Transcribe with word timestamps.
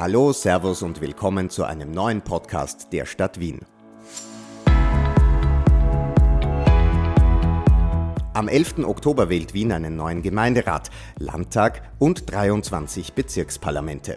Hallo, 0.00 0.32
Servus 0.32 0.80
und 0.80 1.02
willkommen 1.02 1.50
zu 1.50 1.64
einem 1.64 1.90
neuen 1.90 2.22
Podcast 2.22 2.90
der 2.90 3.04
Stadt 3.04 3.38
Wien. 3.38 3.60
Am 8.32 8.48
11. 8.48 8.78
Oktober 8.84 9.28
wählt 9.28 9.52
Wien 9.52 9.72
einen 9.72 9.96
neuen 9.96 10.22
Gemeinderat, 10.22 10.90
Landtag 11.18 11.82
und 11.98 12.32
23 12.32 13.12
Bezirksparlamente. 13.12 14.16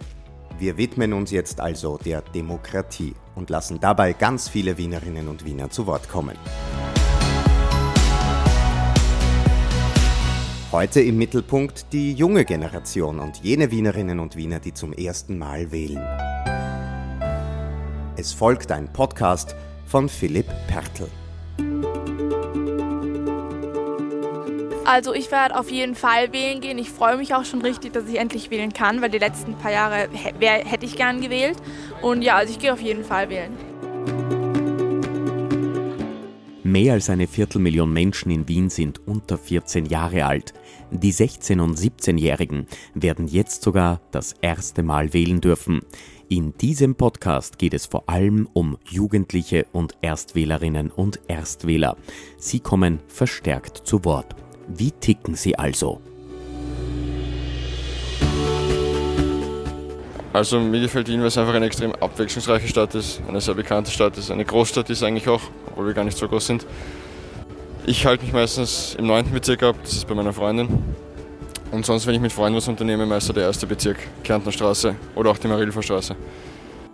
Wir 0.58 0.78
widmen 0.78 1.12
uns 1.12 1.30
jetzt 1.30 1.60
also 1.60 1.98
der 1.98 2.22
Demokratie 2.22 3.12
und 3.34 3.50
lassen 3.50 3.78
dabei 3.78 4.14
ganz 4.14 4.48
viele 4.48 4.78
Wienerinnen 4.78 5.28
und 5.28 5.44
Wiener 5.44 5.68
zu 5.68 5.86
Wort 5.86 6.08
kommen. 6.08 6.38
Heute 10.74 11.00
im 11.00 11.18
Mittelpunkt 11.18 11.92
die 11.92 12.14
junge 12.14 12.44
Generation 12.44 13.20
und 13.20 13.36
jene 13.44 13.70
Wienerinnen 13.70 14.18
und 14.18 14.34
Wiener, 14.34 14.58
die 14.58 14.74
zum 14.74 14.92
ersten 14.92 15.38
Mal 15.38 15.70
wählen. 15.70 16.04
Es 18.16 18.32
folgt 18.32 18.72
ein 18.72 18.92
Podcast 18.92 19.54
von 19.86 20.08
Philipp 20.08 20.48
Pertl. 20.66 21.06
Also 24.84 25.14
ich 25.14 25.30
werde 25.30 25.56
auf 25.56 25.70
jeden 25.70 25.94
Fall 25.94 26.32
wählen 26.32 26.60
gehen. 26.60 26.78
Ich 26.78 26.90
freue 26.90 27.18
mich 27.18 27.36
auch 27.36 27.44
schon 27.44 27.62
richtig, 27.62 27.92
dass 27.92 28.08
ich 28.08 28.18
endlich 28.18 28.50
wählen 28.50 28.72
kann, 28.72 29.00
weil 29.00 29.10
die 29.10 29.18
letzten 29.18 29.54
paar 29.54 29.70
Jahre 29.70 30.08
hätte 30.40 30.86
ich 30.86 30.96
gern 30.96 31.20
gewählt. 31.20 31.56
Und 32.02 32.22
ja, 32.22 32.34
also 32.34 32.52
ich 32.52 32.58
gehe 32.58 32.72
auf 32.72 32.80
jeden 32.80 33.04
Fall 33.04 33.30
wählen. 33.30 33.56
Mehr 36.74 36.94
als 36.94 37.08
eine 37.08 37.28
Viertelmillion 37.28 37.92
Menschen 37.92 38.32
in 38.32 38.48
Wien 38.48 38.68
sind 38.68 39.00
unter 39.06 39.38
14 39.38 39.86
Jahre 39.86 40.24
alt. 40.26 40.54
Die 40.90 41.12
16- 41.12 41.60
und 41.60 41.78
17-Jährigen 41.78 42.66
werden 42.94 43.28
jetzt 43.28 43.62
sogar 43.62 44.00
das 44.10 44.34
erste 44.40 44.82
Mal 44.82 45.12
wählen 45.12 45.40
dürfen. 45.40 45.82
In 46.28 46.52
diesem 46.58 46.96
Podcast 46.96 47.60
geht 47.60 47.74
es 47.74 47.86
vor 47.86 48.08
allem 48.08 48.48
um 48.54 48.76
Jugendliche 48.90 49.66
und 49.70 49.94
Erstwählerinnen 50.00 50.90
und 50.90 51.20
Erstwähler. 51.28 51.96
Sie 52.38 52.58
kommen 52.58 52.98
verstärkt 53.06 53.76
zu 53.86 54.04
Wort. 54.04 54.34
Wie 54.66 54.90
ticken 54.90 55.36
sie 55.36 55.56
also? 55.56 56.00
Also 60.34 60.58
mir 60.58 60.80
gefällt 60.80 61.06
Wien, 61.06 61.20
weil 61.20 61.28
es 61.28 61.38
einfach 61.38 61.54
eine 61.54 61.66
extrem 61.66 61.92
abwechslungsreiche 61.92 62.66
Stadt 62.66 62.92
ist, 62.96 63.22
eine 63.28 63.40
sehr 63.40 63.54
bekannte 63.54 63.92
Stadt 63.92 64.18
ist, 64.18 64.32
eine 64.32 64.44
Großstadt 64.44 64.90
ist 64.90 65.04
eigentlich 65.04 65.28
auch, 65.28 65.40
obwohl 65.68 65.86
wir 65.86 65.94
gar 65.94 66.02
nicht 66.02 66.18
so 66.18 66.26
groß 66.26 66.44
sind. 66.44 66.66
Ich 67.86 68.04
halte 68.04 68.24
mich 68.24 68.32
meistens 68.32 68.96
im 68.98 69.06
9. 69.06 69.30
Bezirk 69.30 69.62
ab, 69.62 69.76
das 69.84 69.92
ist 69.92 70.08
bei 70.08 70.14
meiner 70.16 70.32
Freundin. 70.32 70.82
Und 71.70 71.86
sonst, 71.86 72.08
wenn 72.08 72.16
ich 72.16 72.20
mit 72.20 72.32
Freunden 72.32 72.56
was 72.56 72.66
unternehme, 72.66 73.06
meistens 73.06 73.36
der 73.36 73.44
erste 73.44 73.68
Bezirk, 73.68 73.98
Kärntner 74.24 74.50
Straße 74.50 74.96
oder 75.14 75.30
auch 75.30 75.38
die 75.38 75.46
Marilfer 75.46 75.84
Straße. 75.84 76.16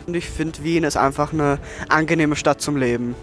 Und 0.07 0.15
ich 0.15 0.29
finde, 0.29 0.63
Wien 0.63 0.85
ist 0.85 0.99
einfach 0.99 1.33
eine 1.33 1.59
angenehme 1.89 2.37
Stadt 2.37 2.61
zum 2.61 2.77
Leben. 2.77 3.15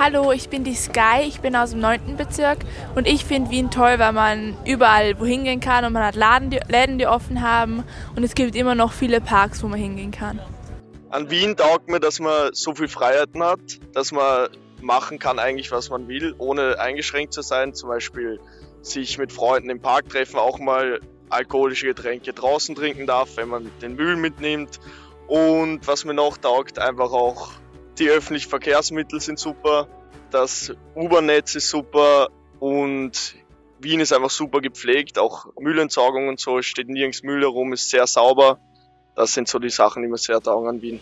Hallo, 0.00 0.30
ich 0.30 0.48
bin 0.48 0.62
die 0.62 0.76
Sky, 0.76 1.22
ich 1.26 1.40
bin 1.40 1.56
aus 1.56 1.72
dem 1.72 1.80
9. 1.80 2.16
Bezirk 2.16 2.58
und 2.94 3.08
ich 3.08 3.24
finde 3.24 3.50
Wien 3.50 3.68
toll, 3.72 3.98
weil 3.98 4.12
man 4.12 4.56
überall 4.64 5.18
wohin 5.18 5.42
gehen 5.42 5.58
kann 5.58 5.84
und 5.84 5.92
man 5.92 6.04
hat 6.04 6.14
Laden, 6.14 6.50
die, 6.50 6.60
Läden, 6.68 6.98
die 6.98 7.08
offen 7.08 7.42
haben 7.42 7.82
und 8.14 8.22
es 8.22 8.36
gibt 8.36 8.54
immer 8.54 8.76
noch 8.76 8.92
viele 8.92 9.20
Parks, 9.20 9.60
wo 9.60 9.66
man 9.66 9.80
hingehen 9.80 10.12
kann. 10.12 10.38
An 11.10 11.28
Wien 11.30 11.56
taugt 11.56 11.88
mir, 11.88 11.98
dass 11.98 12.20
man 12.20 12.50
so 12.52 12.76
viel 12.76 12.86
Freiheiten 12.86 13.42
hat, 13.42 13.58
dass 13.92 14.12
man 14.12 14.50
machen 14.80 15.18
kann 15.18 15.40
eigentlich, 15.40 15.72
was 15.72 15.90
man 15.90 16.06
will, 16.06 16.32
ohne 16.38 16.78
eingeschränkt 16.78 17.32
zu 17.32 17.42
sein. 17.42 17.74
Zum 17.74 17.88
Beispiel 17.88 18.38
sich 18.82 19.18
mit 19.18 19.32
Freunden 19.32 19.68
im 19.68 19.80
Park 19.80 20.10
treffen, 20.10 20.38
auch 20.38 20.60
mal 20.60 21.00
alkoholische 21.28 21.86
Getränke 21.86 22.32
draußen 22.32 22.76
trinken 22.76 23.08
darf, 23.08 23.30
wenn 23.36 23.48
man 23.48 23.68
den 23.82 23.96
Müll 23.96 24.14
mitnimmt. 24.14 24.78
Und 25.26 25.88
was 25.88 26.04
mir 26.04 26.14
noch 26.14 26.36
taugt, 26.36 26.78
einfach 26.78 27.10
auch 27.10 27.50
die 27.98 28.08
öffentlichen 28.08 28.48
Verkehrsmittel 28.48 29.20
sind 29.20 29.38
super, 29.38 29.88
das 30.30 30.72
U-Bahn-Netz 30.94 31.54
ist 31.54 31.68
super 31.68 32.28
und 32.60 33.34
Wien 33.80 34.00
ist 34.00 34.12
einfach 34.12 34.30
super 34.30 34.60
gepflegt, 34.60 35.18
auch 35.18 35.46
Müllentsorgung 35.58 36.28
und 36.28 36.40
so, 36.40 36.60
steht 36.62 36.88
nirgends 36.88 37.22
Müll 37.22 37.42
herum, 37.42 37.72
ist 37.72 37.90
sehr 37.90 38.06
sauber. 38.06 38.58
Das 39.14 39.32
sind 39.32 39.48
so 39.48 39.58
die 39.58 39.70
Sachen, 39.70 40.02
die 40.02 40.08
mir 40.08 40.18
sehr 40.18 40.40
taugen 40.40 40.68
an 40.68 40.82
Wien. 40.82 41.00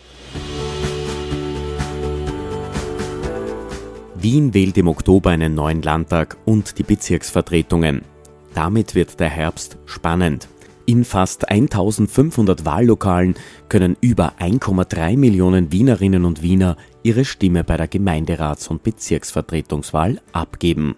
Wien 4.15 4.53
wählt 4.53 4.77
im 4.77 4.87
Oktober 4.87 5.29
einen 5.29 5.53
neuen 5.53 5.81
Landtag 5.81 6.37
und 6.45 6.79
die 6.79 6.83
Bezirksvertretungen. 6.83 8.03
Damit 8.55 8.95
wird 8.95 9.19
der 9.19 9.29
Herbst 9.29 9.77
spannend. 9.85 10.47
In 10.89 11.03
fast 11.03 11.49
1500 11.51 12.63
Wahllokalen 12.63 13.35
können 13.67 13.97
über 13.99 14.35
1,3 14.39 15.17
Millionen 15.17 15.73
Wienerinnen 15.73 16.23
und 16.23 16.41
Wiener 16.41 16.77
ihre 17.03 17.25
Stimme 17.25 17.65
bei 17.65 17.75
der 17.75 17.89
Gemeinderats- 17.89 18.69
und 18.69 18.83
Bezirksvertretungswahl 18.83 20.21
abgeben. 20.31 20.95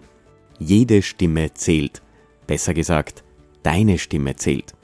Jede 0.60 1.02
Stimme 1.02 1.54
zählt. 1.54 2.02
Besser 2.46 2.72
gesagt, 2.72 3.24
deine 3.64 3.98
Stimme 3.98 4.36
zählt. 4.36 4.74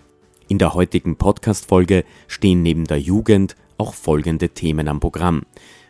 In 0.49 0.59
der 0.59 0.75
heutigen 0.75 1.15
Podcast-Folge 1.15 2.05
stehen 2.27 2.65
neben 2.65 2.85
der 2.87 2.99
Jugend 2.99 3.55
auch 3.79 3.95
folgende 3.95 4.49
Themen 4.49 4.89
am 4.89 4.99
Programm. 4.99 5.43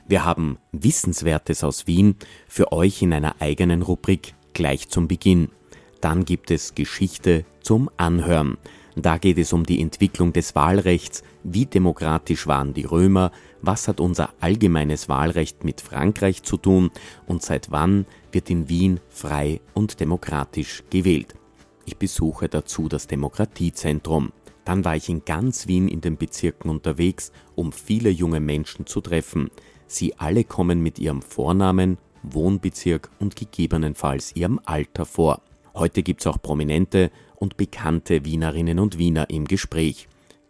Wir 0.06 0.27
haben 0.27 0.59
Wissenswertes 0.72 1.65
aus 1.65 1.87
Wien 1.87 2.16
für 2.48 2.71
euch 2.71 3.00
in 3.00 3.15
einer 3.15 3.37
eigenen 3.41 3.81
Rubrik 3.81 4.34
gleich 4.53 4.91
zum 4.91 5.09
Beginn. 5.09 5.48
Dann 6.03 6.27
gibt 6.27 6.50
es 6.50 6.75
Geschichte 6.75 7.47
zum 7.62 7.88
Anhören. 7.97 8.59
Da 8.98 9.18
geht 9.18 9.36
es 9.36 9.52
um 9.52 9.64
die 9.64 9.82
Entwicklung 9.82 10.32
des 10.32 10.54
Wahlrechts, 10.54 11.22
wie 11.44 11.66
demokratisch 11.66 12.46
waren 12.46 12.72
die 12.72 12.86
Römer, 12.86 13.30
was 13.60 13.88
hat 13.88 14.00
unser 14.00 14.30
allgemeines 14.40 15.06
Wahlrecht 15.10 15.64
mit 15.64 15.82
Frankreich 15.82 16.42
zu 16.42 16.56
tun 16.56 16.90
und 17.26 17.42
seit 17.42 17.70
wann 17.70 18.06
wird 18.32 18.48
in 18.48 18.70
Wien 18.70 19.00
frei 19.10 19.60
und 19.74 20.00
demokratisch 20.00 20.82
gewählt. 20.88 21.34
Ich 21.84 21.98
besuche 21.98 22.48
dazu 22.48 22.88
das 22.88 23.06
Demokratiezentrum. 23.06 24.32
Dann 24.64 24.82
war 24.86 24.96
ich 24.96 25.10
in 25.10 25.26
ganz 25.26 25.68
Wien 25.68 25.88
in 25.88 26.00
den 26.00 26.16
Bezirken 26.16 26.70
unterwegs, 26.70 27.32
um 27.54 27.72
viele 27.72 28.08
junge 28.08 28.40
Menschen 28.40 28.86
zu 28.86 29.02
treffen. 29.02 29.50
Sie 29.86 30.14
alle 30.18 30.42
kommen 30.42 30.82
mit 30.82 30.98
ihrem 30.98 31.20
Vornamen, 31.20 31.98
Wohnbezirk 32.22 33.10
und 33.20 33.36
gegebenenfalls 33.36 34.34
ihrem 34.34 34.58
Alter 34.64 35.04
vor. 35.04 35.42
Heute 35.74 36.02
gibt 36.02 36.22
es 36.22 36.26
auch 36.26 36.40
Prominente 36.40 37.10
und 37.36 37.56
bekannte 37.56 38.24
Wienerinnen 38.24 38.78
und 38.78 38.98
Wiener 38.98 39.30
im 39.30 39.47
Gespräch. 39.47 40.08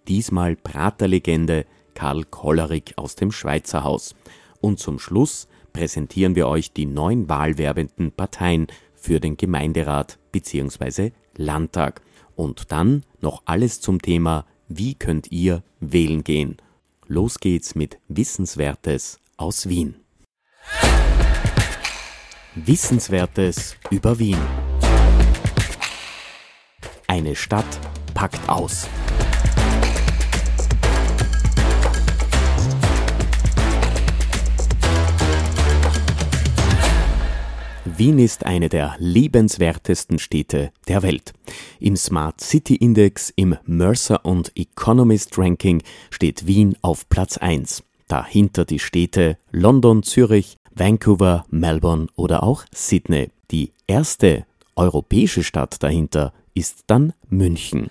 Diesmal 0.09 0.57
Praterlegende 0.57 1.67
Karl 1.95 2.25
Kollerig 2.25 2.95
aus 2.97 3.17
dem 3.17 3.33
Schweizer 3.33 3.85
Haus. 3.85 4.15
Und 4.61 4.79
zum 4.79 4.99
Schluss 4.99 5.49
präsentieren 5.73 6.37
wir 6.37 6.49
euch 6.49 6.73
die 6.73 6.87
neun 6.87 7.29
wahlwerbenden 7.29 8.13
Parteien 8.13 8.67
für 8.95 9.21
den 9.21 9.37
Gemeinderat 9.37 10.19
bzw. 10.33 11.13
Landtag. 11.37 12.03
Und 12.35 12.73
dann 12.73 13.05
noch 13.21 13.43
alles 13.47 13.81
zum 13.81 14.01
Thema, 14.01 14.47
wie 14.69 14.95
könnt 14.95 15.31
ihr 15.33 15.63
wählen 15.81 16.25
gehen. 16.25 16.57
Los 17.07 17.39
geht's 17.39 17.75
mit 17.75 17.99
Wissenswertes 18.09 19.21
aus 19.37 19.69
Wien. 19.69 19.97
Wissenswertes 22.55 23.77
über 23.91 24.19
Wien. 24.19 24.39
Eine 27.09 27.37
Stadt 27.37 27.65
packt 28.15 28.49
aus. 28.49 28.89
Wien 37.85 38.19
ist 38.19 38.45
eine 38.45 38.69
der 38.69 38.97
lebenswertesten 38.99 40.19
Städte 40.19 40.73
der 40.89 41.03
Welt. 41.03 41.33
Im 41.79 41.97
Smart 41.97 42.41
City 42.41 42.75
Index, 42.75 43.33
im 43.37 43.57
Mercer 43.65 44.25
und 44.25 44.53
Economist 44.57 45.39
Ranking 45.39 45.83
steht 46.11 46.47
Wien 46.47 46.77
auf 46.83 47.09
Platz 47.09 47.39
1. 47.39 47.85
Dahinter 48.09 48.65
die 48.65 48.81
Städte 48.81 49.39
London, 49.53 50.03
Zürich, 50.03 50.57
Vancouver, 50.75 51.47
Melbourne 51.51 52.09
oder 52.17 52.43
auch 52.43 52.65
Sydney. 52.75 53.31
Die 53.51 53.73
erste 53.87 54.45
europäische 54.75 55.45
Stadt 55.45 55.83
dahinter 55.83 56.33
ist 56.57 56.85
dann 56.87 57.13
München. 57.29 57.91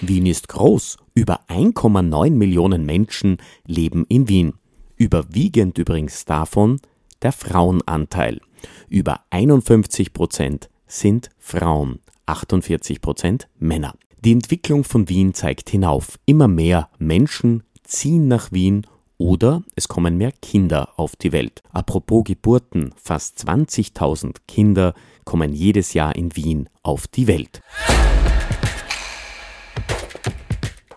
Wien 0.00 0.26
ist 0.26 0.48
groß. 0.48 0.96
Über 1.14 1.40
1,9 1.48 2.30
Millionen 2.30 2.86
Menschen 2.86 3.36
leben 3.66 4.06
in 4.08 4.28
Wien. 4.28 4.54
Überwiegend 4.96 5.76
übrigens 5.78 6.24
davon 6.24 6.80
der 7.20 7.32
Frauenanteil. 7.32 8.40
Über 8.88 9.20
51 9.30 10.14
Prozent 10.14 10.70
sind 10.86 11.28
Frauen, 11.38 12.00
48 12.26 13.02
Prozent 13.02 13.48
Männer. 13.58 13.94
Die 14.24 14.32
Entwicklung 14.32 14.82
von 14.82 15.10
Wien 15.10 15.34
zeigt 15.34 15.68
hinauf. 15.68 16.18
Immer 16.24 16.48
mehr 16.48 16.88
Menschen 16.98 17.64
ziehen 17.82 18.28
nach 18.28 18.50
Wien 18.50 18.86
Oder 19.24 19.62
es 19.74 19.88
kommen 19.88 20.18
mehr 20.18 20.32
Kinder 20.32 20.90
auf 20.98 21.16
die 21.16 21.32
Welt. 21.32 21.62
Apropos 21.72 22.24
Geburten, 22.24 22.92
fast 22.94 23.38
20.000 23.48 24.36
Kinder 24.46 24.92
kommen 25.24 25.54
jedes 25.54 25.94
Jahr 25.94 26.14
in 26.14 26.36
Wien 26.36 26.68
auf 26.82 27.06
die 27.06 27.26
Welt. 27.26 27.62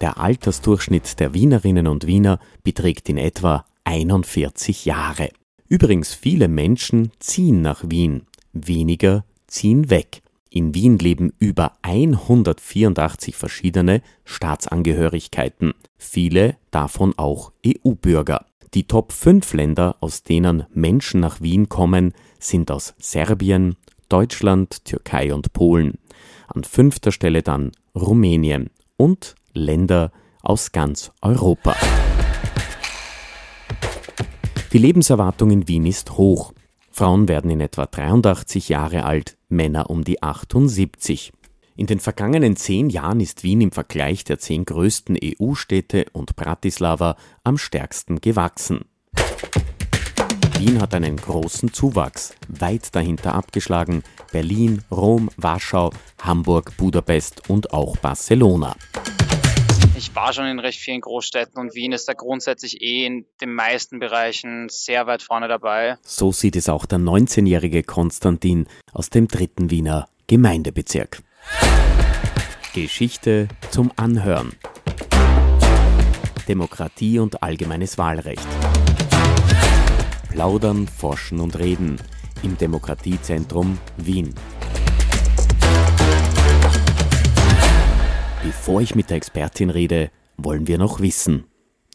Der 0.01 0.17
Altersdurchschnitt 0.19 1.21
der 1.21 1.33
Wienerinnen 1.33 1.87
und 1.87 2.05
Wiener 2.05 2.39
beträgt 2.65 3.07
in 3.07 3.17
etwa 3.17 3.63
41 3.85 4.83
Jahre. 4.83 5.29
Übrigens, 5.69 6.13
viele 6.13 6.49
Menschen 6.49 7.13
ziehen 7.19 7.61
nach 7.61 7.85
Wien, 7.87 8.23
weniger 8.51 9.23
ziehen 9.47 9.89
weg. 9.89 10.21
In 10.57 10.73
Wien 10.73 10.97
leben 10.97 11.33
über 11.37 11.73
184 11.83 13.35
verschiedene 13.35 14.01
Staatsangehörigkeiten, 14.25 15.75
viele 15.99 16.57
davon 16.71 17.13
auch 17.15 17.51
EU-Bürger. 17.63 18.43
Die 18.73 18.85
Top 18.85 19.11
5 19.11 19.53
Länder, 19.53 19.97
aus 19.99 20.23
denen 20.23 20.65
Menschen 20.73 21.19
nach 21.19 21.41
Wien 21.41 21.69
kommen, 21.69 22.11
sind 22.39 22.71
aus 22.71 22.95
Serbien, 22.97 23.75
Deutschland, 24.09 24.83
Türkei 24.83 25.31
und 25.31 25.53
Polen. 25.53 25.99
An 26.47 26.63
fünfter 26.63 27.11
Stelle 27.11 27.43
dann 27.43 27.71
Rumänien 27.93 28.71
und 28.97 29.35
Länder 29.53 30.11
aus 30.41 30.71
ganz 30.71 31.11
Europa. 31.21 31.75
Die 34.73 34.79
Lebenserwartung 34.79 35.51
in 35.51 35.67
Wien 35.67 35.85
ist 35.85 36.17
hoch. 36.17 36.51
Frauen 36.97 37.27
werden 37.27 37.51
in 37.51 37.61
etwa 37.61 37.85
83 37.85 38.69
Jahre 38.69 39.05
alt, 39.05 39.37
Männer 39.49 39.91
um 39.91 40.03
die 40.03 40.23
78. 40.23 41.31
In 41.75 41.85
den 41.85 41.99
vergangenen 41.99 42.55
zehn 42.55 42.89
Jahren 42.89 43.19
ist 43.19 43.43
Wien 43.43 43.61
im 43.61 43.71
Vergleich 43.71 44.23
der 44.23 44.39
zehn 44.39 44.65
größten 44.65 45.15
EU-Städte 45.23 46.07
und 46.11 46.35
Bratislava 46.35 47.15
am 47.43 47.59
stärksten 47.59 48.19
gewachsen. 48.19 48.85
Wien 50.57 50.81
hat 50.81 50.95
einen 50.95 51.17
großen 51.17 51.71
Zuwachs, 51.71 52.33
weit 52.47 52.95
dahinter 52.95 53.35
abgeschlagen 53.35 54.01
Berlin, 54.31 54.81
Rom, 54.89 55.29
Warschau, 55.37 55.91
Hamburg, 56.19 56.77
Budapest 56.77 57.47
und 57.47 57.73
auch 57.73 57.95
Barcelona. 57.97 58.75
War 60.17 60.33
schon 60.33 60.47
in 60.47 60.57
recht 60.57 60.79
vielen 60.79 61.01
Großstädten 61.01 61.61
und 61.61 61.75
Wien 61.75 61.91
ist 61.91 62.07
da 62.07 62.13
grundsätzlich 62.13 62.81
eh 62.81 63.05
in 63.05 63.27
den 63.39 63.53
meisten 63.53 63.99
Bereichen 63.99 64.67
sehr 64.67 65.05
weit 65.05 65.21
vorne 65.21 65.47
dabei. 65.47 65.97
So 66.01 66.31
sieht 66.31 66.55
es 66.55 66.69
auch 66.69 66.87
der 66.87 66.97
19-jährige 66.97 67.83
Konstantin 67.83 68.65
aus 68.93 69.11
dem 69.11 69.27
dritten 69.27 69.69
Wiener 69.69 70.07
Gemeindebezirk. 70.25 71.21
Geschichte 72.73 73.47
zum 73.69 73.91
Anhören. 73.95 74.53
Demokratie 76.47 77.19
und 77.19 77.43
allgemeines 77.43 77.99
Wahlrecht. 77.99 78.47
Plaudern, 80.31 80.87
Forschen 80.87 81.39
und 81.39 81.59
Reden 81.59 82.01
im 82.41 82.57
Demokratiezentrum 82.57 83.77
Wien. 83.97 84.33
Bevor 88.43 88.81
ich 88.81 88.95
mit 88.95 89.09
der 89.09 89.17
Expertin 89.17 89.69
rede, 89.69 90.11
wollen 90.37 90.67
wir 90.67 90.77
noch 90.77 90.99
wissen. 90.99 91.45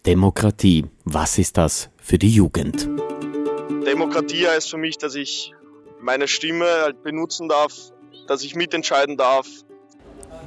Demokratie, 0.05 0.87
was 1.05 1.39
ist 1.39 1.57
das 1.57 1.91
für 1.97 2.19
die 2.19 2.31
Jugend? 2.31 2.89
Demokratie 3.87 4.47
heißt 4.49 4.71
für 4.71 4.77
mich, 4.77 4.99
dass 4.99 5.15
ich 5.15 5.53
meine 6.01 6.27
Stimme 6.27 6.67
halt 6.67 7.03
benutzen 7.03 7.49
darf, 7.49 7.73
dass 8.27 8.43
ich 8.43 8.55
mitentscheiden 8.57 9.17
darf. 9.17 9.47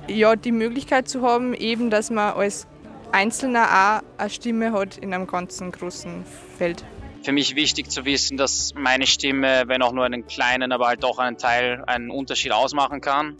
Ja, 0.07 0.36
die 0.36 0.51
Möglichkeit 0.51 1.07
zu 1.07 1.21
haben, 1.21 1.53
eben, 1.53 1.89
dass 1.89 2.09
man 2.09 2.33
als 2.33 2.68
Einzelner 3.12 3.65
auch 3.65 4.19
eine 4.19 4.30
Stimme 4.30 4.74
hat 4.74 4.97
in 4.97 5.13
einem 5.13 5.27
ganzen 5.27 5.71
großen 5.71 6.25
Feld 6.57 6.83
für 7.25 7.31
mich 7.31 7.56
wichtig 7.56 7.89
zu 7.89 8.06
wissen, 8.06 8.38
dass 8.38 8.74
meine 8.75 9.07
Stimme, 9.07 9.63
wenn 9.65 9.81
auch 9.81 9.94
nur 9.94 10.06
einen 10.06 10.27
kleinen, 10.27 10.71
aber 10.71 10.88
halt 10.88 11.03
auch 11.03 11.18
einen 11.18 11.38
Teil, 11.38 11.83
einen 11.88 12.12
Unterschied 12.12 12.51
ausmachen 12.51 13.01
kann. 13.01 13.36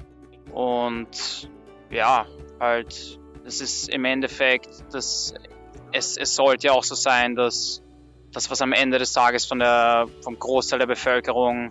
Und 0.52 1.50
ja, 1.92 2.26
halt, 2.60 3.20
es 3.46 3.62
ist 3.62 3.90
im 3.90 4.06
Endeffekt, 4.06 4.70
dass 4.94 5.34
es, 5.92 6.18
es 6.18 6.36
sollte 6.36 6.68
ja 6.68 6.74
auch 6.74 6.84
so 6.84 6.96
sein, 6.96 7.36
dass 7.36 7.82
das, 8.32 8.52
was 8.52 8.62
am 8.62 8.74
Ende 8.74 9.00
des 9.00 9.14
Tages 9.14 9.46
von 9.46 9.60
der, 9.60 10.08
vom 10.22 10.38
Großteil 10.38 10.80
der 10.80 10.88
Bevölkerung 10.88 11.70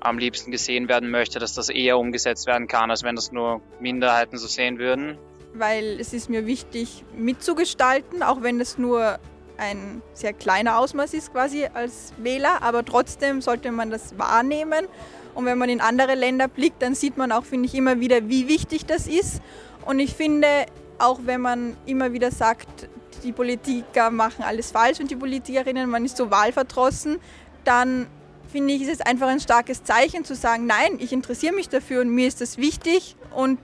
am 0.00 0.18
liebsten 0.18 0.50
gesehen 0.50 0.88
werden 0.88 1.10
möchte, 1.10 1.38
dass 1.38 1.54
das 1.54 1.68
eher 1.68 1.98
umgesetzt 1.98 2.46
werden 2.46 2.66
kann, 2.66 2.90
als 2.90 3.02
wenn 3.02 3.16
das 3.16 3.32
nur 3.32 3.60
Minderheiten 3.80 4.38
so 4.38 4.46
sehen 4.46 4.78
würden. 4.78 5.18
Weil 5.52 6.00
es 6.00 6.12
ist 6.12 6.30
mir 6.30 6.46
wichtig 6.46 7.04
mitzugestalten, 7.14 8.22
auch 8.22 8.42
wenn 8.42 8.60
es 8.60 8.78
nur 8.78 9.18
ein 9.58 10.00
sehr 10.14 10.32
kleiner 10.32 10.78
Ausmaß 10.78 11.12
ist 11.12 11.32
quasi 11.32 11.66
als 11.74 12.14
Wähler, 12.16 12.62
aber 12.62 12.82
trotzdem 12.84 13.42
sollte 13.42 13.70
man 13.72 13.90
das 13.90 14.18
wahrnehmen. 14.18 14.86
Und 15.34 15.44
wenn 15.44 15.58
man 15.58 15.68
in 15.68 15.80
andere 15.80 16.14
Länder 16.14 16.48
blickt, 16.48 16.82
dann 16.82 16.94
sieht 16.94 17.16
man 17.18 17.30
auch, 17.30 17.44
finde 17.44 17.66
ich, 17.66 17.74
immer 17.74 18.00
wieder, 18.00 18.28
wie 18.28 18.48
wichtig 18.48 18.86
das 18.86 19.06
ist. 19.06 19.42
Und 19.84 19.98
ich 19.98 20.14
finde, 20.14 20.66
auch 20.98 21.20
wenn 21.24 21.40
man 21.40 21.76
immer 21.86 22.12
wieder 22.12 22.30
sagt, 22.30 22.88
die 23.22 23.32
Politiker 23.32 24.10
machen 24.10 24.44
alles 24.44 24.70
falsch 24.70 25.00
und 25.00 25.10
die 25.10 25.16
Politikerinnen, 25.16 25.88
man 25.90 26.04
ist 26.04 26.16
so 26.16 26.30
wahlverdrossen, 26.30 27.18
dann 27.64 28.06
finde 28.50 28.74
ich, 28.74 28.82
ist 28.82 28.92
es 28.92 29.00
einfach 29.00 29.28
ein 29.28 29.40
starkes 29.40 29.84
Zeichen 29.84 30.24
zu 30.24 30.34
sagen, 30.34 30.66
nein, 30.66 30.98
ich 30.98 31.12
interessiere 31.12 31.54
mich 31.54 31.68
dafür 31.68 32.00
und 32.00 32.10
mir 32.10 32.26
ist 32.26 32.40
das 32.40 32.58
wichtig. 32.58 33.16
Und 33.34 33.58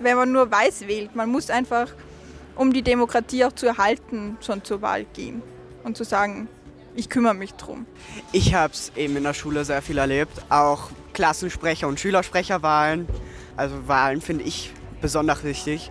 wenn 0.00 0.16
man 0.16 0.32
nur 0.32 0.50
weiß 0.50 0.86
wählt, 0.86 1.14
man 1.14 1.28
muss 1.30 1.50
einfach 1.50 1.88
um 2.56 2.72
die 2.72 2.82
Demokratie 2.82 3.44
auch 3.44 3.52
zu 3.52 3.66
erhalten, 3.66 4.36
schon 4.40 4.64
zur 4.64 4.80
Wahl 4.80 5.04
gehen 5.12 5.42
und 5.82 5.96
zu 5.96 6.04
sagen, 6.04 6.48
ich 6.94 7.08
kümmere 7.10 7.34
mich 7.34 7.54
drum. 7.54 7.86
Ich 8.32 8.54
habe 8.54 8.72
es 8.72 8.92
eben 8.94 9.16
in 9.16 9.24
der 9.24 9.34
Schule 9.34 9.64
sehr 9.64 9.82
viel 9.82 9.98
erlebt, 9.98 10.44
auch 10.48 10.90
Klassensprecher- 11.12 11.88
und 11.88 11.98
Schülersprecherwahlen. 11.98 13.08
Also 13.56 13.88
Wahlen 13.88 14.20
finde 14.20 14.44
ich 14.44 14.72
besonders 15.04 15.44
wichtig, 15.44 15.90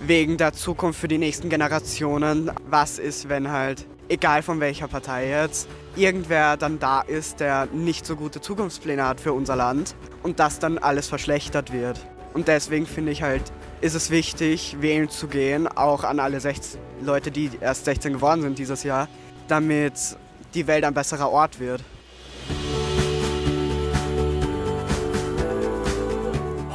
wegen 0.00 0.36
der 0.36 0.52
Zukunft 0.52 0.98
für 0.98 1.06
die 1.06 1.18
nächsten 1.18 1.48
Generationen. 1.48 2.50
Was 2.68 2.98
ist, 2.98 3.28
wenn 3.28 3.52
halt, 3.52 3.86
egal 4.08 4.42
von 4.42 4.58
welcher 4.58 4.88
Partei 4.88 5.28
jetzt, 5.28 5.68
irgendwer 5.94 6.56
dann 6.56 6.80
da 6.80 7.02
ist, 7.02 7.38
der 7.38 7.66
nicht 7.66 8.04
so 8.04 8.16
gute 8.16 8.40
Zukunftspläne 8.40 9.06
hat 9.06 9.20
für 9.20 9.32
unser 9.32 9.54
Land 9.54 9.94
und 10.24 10.40
das 10.40 10.58
dann 10.58 10.76
alles 10.76 11.06
verschlechtert 11.06 11.72
wird. 11.72 12.04
Und 12.34 12.48
deswegen 12.48 12.86
finde 12.86 13.12
ich 13.12 13.22
halt, 13.22 13.44
ist 13.80 13.94
es 13.94 14.10
wichtig, 14.10 14.78
wählen 14.80 15.08
zu 15.08 15.28
gehen, 15.28 15.68
auch 15.68 16.02
an 16.02 16.18
alle 16.18 16.40
16 16.40 16.80
Leute, 17.02 17.30
die 17.30 17.52
erst 17.60 17.84
16 17.84 18.14
geworden 18.14 18.42
sind 18.42 18.58
dieses 18.58 18.82
Jahr, 18.82 19.06
damit 19.46 19.94
die 20.52 20.66
Welt 20.66 20.82
ein 20.82 20.94
besserer 20.94 21.30
Ort 21.30 21.60
wird. 21.60 21.84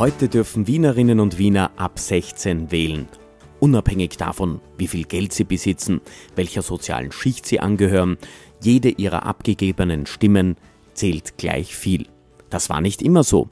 Heute 0.03 0.27
dürfen 0.27 0.67
Wienerinnen 0.67 1.21
und 1.21 1.37
Wiener 1.37 1.71
ab 1.77 1.97
16 1.97 2.73
wählen. 2.73 3.07
Unabhängig 3.61 4.17
davon, 4.17 4.59
wie 4.77 4.89
viel 4.89 5.05
Geld 5.05 5.31
sie 5.31 5.45
besitzen, 5.45 6.01
welcher 6.35 6.61
sozialen 6.61 7.13
Schicht 7.13 7.45
sie 7.45 7.61
angehören, 7.61 8.17
jede 8.61 8.89
ihrer 8.89 9.25
abgegebenen 9.25 10.05
Stimmen 10.05 10.57
zählt 10.93 11.37
gleich 11.37 11.73
viel. 11.73 12.07
Das 12.49 12.69
war 12.69 12.81
nicht 12.81 13.01
immer 13.01 13.23
so. 13.23 13.47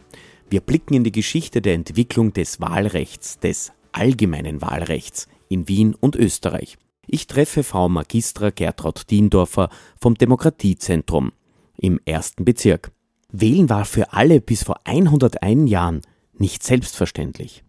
Wir 0.50 0.60
blicken 0.60 0.93
in 0.93 1.05
die 1.05 1.13
Geschichte 1.13 1.62
der 1.62 1.74
Entwicklung 1.74 2.34
des 2.34 2.60
Wahlrechts, 2.60 3.39
des 3.39 3.72
allgemeinen 3.93 4.62
Wahlrechts 4.62 5.29
in 5.48 5.70
Wien 5.70 5.96
und 5.98 6.17
Österreich. 6.17 6.77
Ich 7.08 7.27
treffe 7.27 7.63
Frau 7.63 7.88
Magistra 7.88 8.50
Gertraud 8.50 9.10
Diendorfer 9.10 9.70
vom 9.98 10.15
Demokratiezentrum 10.15 11.31
im 11.77 12.01
ersten 12.03 12.43
Bezirk. 12.43 12.91
Wählen 13.31 13.70
war 13.70 13.86
für 13.86 14.12
alle 14.12 14.41
bis 14.41 14.63
vor 14.65 14.81
101 14.84 15.72
Jahren 15.72 16.01
nicht 16.34 16.64
selbstverständlich. 16.64 17.64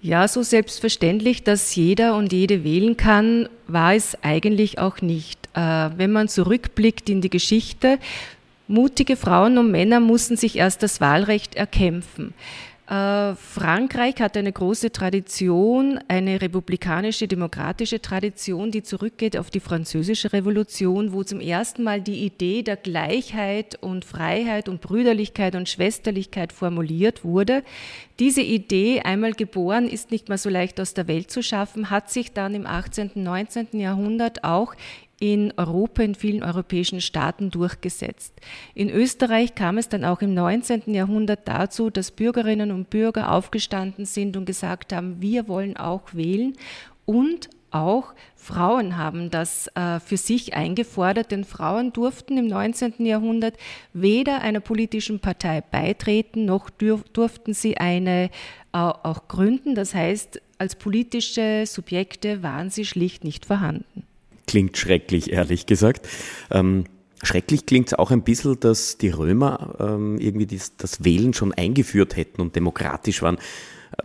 Ja, 0.00 0.28
so 0.28 0.42
selbstverständlich, 0.42 1.42
dass 1.42 1.74
jeder 1.74 2.16
und 2.16 2.32
jede 2.32 2.64
wählen 2.64 2.96
kann, 2.96 3.48
war 3.66 3.94
es 3.94 4.16
eigentlich 4.22 4.78
auch 4.78 5.00
nicht. 5.00 5.48
Äh, 5.54 5.60
wenn 5.96 6.12
man 6.12 6.28
zurückblickt 6.28 7.08
in 7.08 7.22
die 7.22 7.30
Geschichte, 7.30 7.98
Mutige 8.68 9.16
Frauen 9.16 9.58
und 9.58 9.70
Männer 9.70 10.00
mussten 10.00 10.36
sich 10.36 10.56
erst 10.56 10.82
das 10.82 11.00
Wahlrecht 11.00 11.54
erkämpfen. 11.54 12.34
Äh, 12.88 13.34
Frankreich 13.34 14.20
hat 14.20 14.36
eine 14.36 14.52
große 14.52 14.92
Tradition, 14.92 15.98
eine 16.06 16.40
republikanische, 16.40 17.26
demokratische 17.26 18.00
Tradition, 18.00 18.70
die 18.70 18.84
zurückgeht 18.84 19.36
auf 19.36 19.50
die 19.50 19.58
französische 19.58 20.32
Revolution, 20.32 21.12
wo 21.12 21.24
zum 21.24 21.40
ersten 21.40 21.82
Mal 21.82 22.00
die 22.00 22.24
Idee 22.24 22.62
der 22.62 22.76
Gleichheit 22.76 23.76
und 23.82 24.04
Freiheit 24.04 24.68
und 24.68 24.82
Brüderlichkeit 24.82 25.56
und 25.56 25.68
Schwesterlichkeit 25.68 26.52
formuliert 26.52 27.24
wurde. 27.24 27.64
Diese 28.20 28.42
Idee, 28.42 29.00
einmal 29.00 29.32
geboren, 29.32 29.88
ist 29.88 30.12
nicht 30.12 30.28
mehr 30.28 30.38
so 30.38 30.48
leicht 30.48 30.80
aus 30.80 30.94
der 30.94 31.08
Welt 31.08 31.28
zu 31.30 31.42
schaffen, 31.42 31.90
hat 31.90 32.10
sich 32.10 32.32
dann 32.32 32.54
im 32.54 32.68
18., 32.68 33.10
19. 33.16 33.68
Jahrhundert 33.72 34.44
auch 34.44 34.76
in 35.18 35.52
Europa, 35.56 36.02
in 36.02 36.14
vielen 36.14 36.42
europäischen 36.42 37.00
Staaten 37.00 37.50
durchgesetzt. 37.50 38.34
In 38.74 38.90
Österreich 38.90 39.54
kam 39.54 39.78
es 39.78 39.88
dann 39.88 40.04
auch 40.04 40.20
im 40.20 40.34
19. 40.34 40.82
Jahrhundert 40.92 41.48
dazu, 41.48 41.90
dass 41.90 42.10
Bürgerinnen 42.10 42.70
und 42.70 42.90
Bürger 42.90 43.32
aufgestanden 43.32 44.04
sind 44.04 44.36
und 44.36 44.44
gesagt 44.44 44.92
haben, 44.92 45.20
wir 45.20 45.48
wollen 45.48 45.76
auch 45.76 46.12
wählen. 46.12 46.54
Und 47.06 47.48
auch 47.70 48.14
Frauen 48.34 48.96
haben 48.96 49.30
das 49.30 49.68
äh, 49.74 50.00
für 50.00 50.16
sich 50.16 50.54
eingefordert, 50.54 51.30
denn 51.30 51.44
Frauen 51.44 51.92
durften 51.92 52.38
im 52.38 52.46
19. 52.46 53.04
Jahrhundert 53.04 53.56
weder 53.92 54.40
einer 54.40 54.60
politischen 54.60 55.20
Partei 55.20 55.60
beitreten, 55.60 56.44
noch 56.44 56.70
durften 56.70 57.54
sie 57.54 57.76
eine 57.76 58.30
äh, 58.72 58.78
auch 58.78 59.28
gründen. 59.28 59.74
Das 59.74 59.94
heißt, 59.94 60.40
als 60.58 60.76
politische 60.76 61.64
Subjekte 61.66 62.42
waren 62.42 62.70
sie 62.70 62.84
schlicht 62.84 63.24
nicht 63.24 63.44
vorhanden. 63.44 64.05
Klingt 64.56 64.78
schrecklich, 64.78 65.32
ehrlich 65.32 65.66
gesagt. 65.66 66.08
Ähm, 66.50 66.84
schrecklich 67.22 67.66
klingt 67.66 67.88
es 67.88 67.92
auch 67.92 68.10
ein 68.10 68.22
bisschen, 68.22 68.58
dass 68.58 68.96
die 68.96 69.10
Römer 69.10 69.74
ähm, 69.78 70.16
irgendwie 70.18 70.46
dies, 70.46 70.78
das 70.78 71.04
Wählen 71.04 71.34
schon 71.34 71.52
eingeführt 71.52 72.16
hätten 72.16 72.40
und 72.40 72.56
demokratisch 72.56 73.20
waren. 73.20 73.36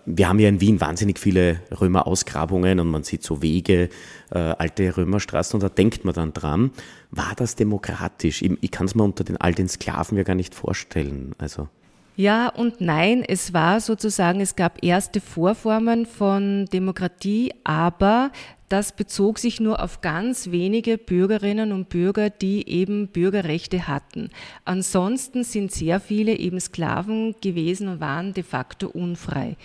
Wir 0.06 0.28
haben 0.28 0.40
ja 0.40 0.50
in 0.50 0.60
Wien 0.60 0.82
wahnsinnig 0.82 1.20
viele 1.20 1.62
Römerausgrabungen 1.80 2.82
und 2.82 2.90
man 2.90 3.04
sieht 3.04 3.24
so 3.24 3.42
Wege, 3.42 3.88
äh, 4.30 4.40
alte 4.40 4.98
Römerstraßen 4.98 5.56
und 5.56 5.64
da 5.64 5.70
denkt 5.70 6.04
man 6.04 6.14
dann 6.14 6.34
dran, 6.34 6.72
war 7.12 7.32
das 7.38 7.56
demokratisch? 7.56 8.42
Ich, 8.42 8.52
ich 8.60 8.72
kann 8.72 8.88
es 8.88 8.94
mir 8.94 9.06
unter 9.06 9.24
den 9.24 9.38
all 9.38 9.54
den 9.54 9.70
Sklaven 9.70 10.18
ja 10.18 10.24
gar 10.24 10.36
nicht 10.36 10.54
vorstellen. 10.54 11.34
Also. 11.38 11.70
Ja 12.16 12.50
und 12.50 12.82
nein, 12.82 13.24
es 13.28 13.54
war 13.54 13.80
sozusagen, 13.80 14.42
es 14.42 14.56
gab 14.56 14.84
erste 14.84 15.22
Vorformen 15.22 16.06
von 16.06 16.66
Demokratie, 16.66 17.54
aber 17.64 18.32
das 18.70 18.94
bezog 18.94 19.40
sich 19.40 19.60
nur 19.60 19.84
auf 19.84 20.02
ganz 20.02 20.52
wenige 20.52 20.98
Bürgerinnen 20.98 21.72
und 21.72 21.90
Bürger, 21.90 22.30
die 22.30 22.70
eben 22.70 23.08
Bürgerrechte 23.08 23.88
hatten. 23.88 24.30
Ansonsten 24.64 25.44
sind 25.44 25.72
sehr 25.72 26.00
viele 26.00 26.38
eben 26.38 26.60
Sklaven 26.60 27.36
gewesen 27.42 27.88
und 27.88 28.00
waren 28.00 28.34
de 28.34 28.44
facto 28.44 28.88
unfrei. 28.88 29.58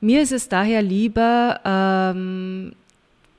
Mir 0.00 0.22
ist 0.22 0.32
es 0.32 0.48
daher 0.48 0.82
lieber, 0.82 1.60
ähm, 1.64 2.72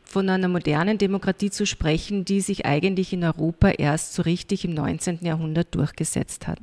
von 0.05 0.29
einer 0.29 0.47
modernen 0.47 0.97
Demokratie 0.97 1.49
zu 1.49 1.65
sprechen, 1.65 2.23
die 2.23 2.39
sich 2.39 2.65
eigentlich 2.65 3.11
in 3.11 3.25
Europa 3.25 3.69
erst 3.69 4.13
so 4.13 4.21
richtig 4.21 4.63
im 4.63 4.73
19. 4.73 5.19
Jahrhundert 5.23 5.75
durchgesetzt 5.75 6.47
hat. 6.47 6.61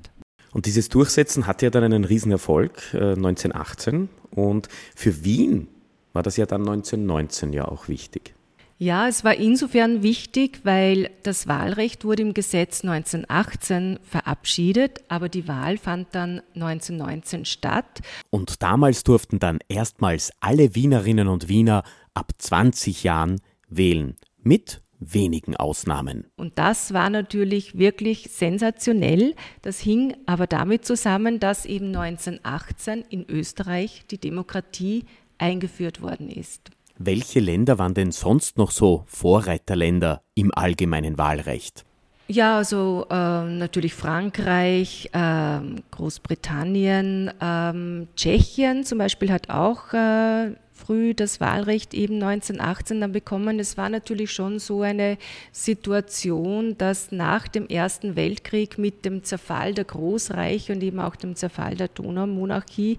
Und 0.52 0.66
dieses 0.66 0.88
Durchsetzen 0.88 1.46
hatte 1.46 1.66
ja 1.66 1.70
dann 1.70 1.84
einen 1.84 2.04
Riesenerfolg 2.04 2.94
äh, 2.94 3.12
1918 3.14 4.08
und 4.30 4.68
für 4.94 5.24
Wien 5.24 5.68
war 6.12 6.22
das 6.22 6.36
ja 6.36 6.46
dann 6.46 6.60
1919 6.60 7.52
ja 7.52 7.66
auch 7.66 7.88
wichtig. 7.88 8.34
Ja, 8.78 9.06
es 9.06 9.22
war 9.22 9.36
insofern 9.36 10.02
wichtig, 10.02 10.62
weil 10.64 11.10
das 11.22 11.46
Wahlrecht 11.46 12.04
wurde 12.04 12.22
im 12.22 12.34
Gesetz 12.34 12.82
1918 12.82 14.00
verabschiedet, 14.02 15.04
aber 15.06 15.28
die 15.28 15.46
Wahl 15.46 15.78
fand 15.78 16.08
dann 16.16 16.42
1919 16.56 17.44
statt. 17.44 18.00
Und 18.30 18.60
damals 18.60 19.04
durften 19.04 19.38
dann 19.38 19.60
erstmals 19.68 20.32
alle 20.40 20.74
Wienerinnen 20.74 21.28
und 21.28 21.48
Wiener 21.48 21.84
ab 22.12 22.32
20 22.36 23.04
Jahren 23.04 23.40
wählen, 23.68 24.16
mit 24.42 24.82
wenigen 25.08 25.56
Ausnahmen. 25.56 26.26
Und 26.36 26.58
das 26.58 26.92
war 26.92 27.10
natürlich 27.10 27.78
wirklich 27.78 28.28
sensationell. 28.30 29.34
Das 29.62 29.78
hing 29.78 30.14
aber 30.26 30.46
damit 30.46 30.84
zusammen, 30.84 31.40
dass 31.40 31.66
eben 31.66 31.86
1918 31.96 33.04
in 33.08 33.28
Österreich 33.28 34.04
die 34.10 34.18
Demokratie 34.18 35.04
eingeführt 35.38 36.02
worden 36.02 36.28
ist. 36.30 36.70
Welche 36.98 37.40
Länder 37.40 37.78
waren 37.78 37.94
denn 37.94 38.12
sonst 38.12 38.58
noch 38.58 38.70
so 38.70 39.04
Vorreiterländer 39.06 40.22
im 40.34 40.52
allgemeinen 40.54 41.18
Wahlrecht? 41.18 41.84
Ja, 42.28 42.56
also 42.56 43.06
äh, 43.10 43.14
natürlich 43.14 43.94
Frankreich, 43.94 45.10
äh, 45.12 45.60
Großbritannien, 45.90 47.28
äh, 47.40 48.06
Tschechien 48.16 48.84
zum 48.84 48.98
Beispiel 48.98 49.32
hat 49.32 49.50
auch 49.50 49.92
äh, 49.92 50.52
früh 50.84 51.14
das 51.14 51.40
Wahlrecht 51.40 51.94
eben 51.94 52.14
1918 52.22 53.00
dann 53.00 53.12
bekommen. 53.12 53.58
Es 53.58 53.76
war 53.76 53.88
natürlich 53.88 54.32
schon 54.32 54.58
so 54.58 54.82
eine 54.82 55.18
Situation, 55.52 56.76
dass 56.78 57.12
nach 57.12 57.48
dem 57.48 57.66
Ersten 57.68 58.16
Weltkrieg 58.16 58.78
mit 58.78 59.04
dem 59.04 59.22
Zerfall 59.22 59.74
der 59.74 59.84
Großreiche 59.84 60.72
und 60.72 60.82
eben 60.82 61.00
auch 61.00 61.16
dem 61.16 61.36
Zerfall 61.36 61.76
der 61.76 61.88
Donaumonarchie 61.88 62.98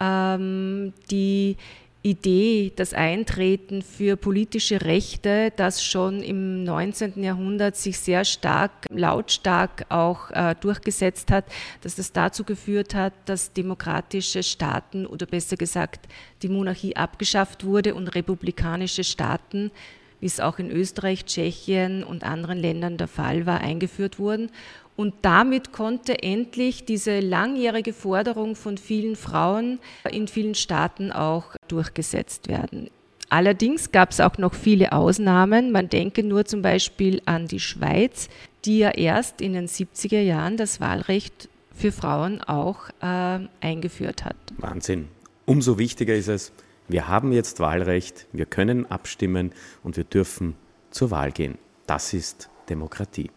ähm, 0.00 0.92
die 1.10 1.56
Idee, 2.02 2.72
das 2.76 2.94
Eintreten 2.94 3.82
für 3.82 4.16
politische 4.16 4.82
Rechte, 4.82 5.52
das 5.56 5.84
schon 5.84 6.22
im 6.22 6.62
19. 6.62 7.24
Jahrhundert 7.24 7.76
sich 7.76 7.98
sehr 7.98 8.24
stark, 8.24 8.70
lautstark 8.88 9.86
auch 9.88 10.30
äh, 10.30 10.54
durchgesetzt 10.60 11.32
hat, 11.32 11.44
dass 11.80 11.96
das 11.96 12.12
dazu 12.12 12.44
geführt 12.44 12.94
hat, 12.94 13.12
dass 13.24 13.52
demokratische 13.52 14.44
Staaten 14.44 15.06
oder 15.06 15.26
besser 15.26 15.56
gesagt 15.56 16.06
die 16.42 16.48
Monarchie 16.48 16.94
abgeschafft 16.94 17.64
wurde 17.64 17.96
und 17.96 18.14
republikanische 18.14 19.02
Staaten, 19.02 19.72
wie 20.20 20.26
es 20.26 20.38
auch 20.38 20.60
in 20.60 20.70
Österreich, 20.70 21.24
Tschechien 21.24 22.04
und 22.04 22.22
anderen 22.22 22.58
Ländern 22.58 22.96
der 22.96 23.08
Fall 23.08 23.44
war, 23.44 23.60
eingeführt 23.60 24.20
wurden. 24.20 24.50
Und 24.98 25.14
damit 25.22 25.70
konnte 25.72 26.24
endlich 26.24 26.84
diese 26.84 27.20
langjährige 27.20 27.92
Forderung 27.92 28.56
von 28.56 28.76
vielen 28.76 29.14
Frauen 29.14 29.78
in 30.10 30.26
vielen 30.26 30.56
Staaten 30.56 31.12
auch 31.12 31.54
durchgesetzt 31.68 32.48
werden. 32.48 32.90
Allerdings 33.28 33.92
gab 33.92 34.10
es 34.10 34.18
auch 34.18 34.38
noch 34.38 34.54
viele 34.54 34.90
Ausnahmen. 34.90 35.70
Man 35.70 35.88
denke 35.88 36.24
nur 36.24 36.46
zum 36.46 36.62
Beispiel 36.62 37.22
an 37.26 37.46
die 37.46 37.60
Schweiz, 37.60 38.28
die 38.64 38.78
ja 38.78 38.90
erst 38.90 39.40
in 39.40 39.52
den 39.52 39.68
70er 39.68 40.20
Jahren 40.20 40.56
das 40.56 40.80
Wahlrecht 40.80 41.48
für 41.72 41.92
Frauen 41.92 42.42
auch 42.42 42.88
äh, 43.00 43.38
eingeführt 43.60 44.24
hat. 44.24 44.34
Wahnsinn. 44.56 45.06
Umso 45.46 45.78
wichtiger 45.78 46.16
ist 46.16 46.28
es, 46.28 46.52
wir 46.88 47.06
haben 47.06 47.30
jetzt 47.30 47.60
Wahlrecht, 47.60 48.26
wir 48.32 48.46
können 48.46 48.84
abstimmen 48.90 49.52
und 49.84 49.96
wir 49.96 50.04
dürfen 50.04 50.56
zur 50.90 51.12
Wahl 51.12 51.30
gehen. 51.30 51.56
Das 51.86 52.12
ist 52.12 52.50
Demokratie. 52.68 53.30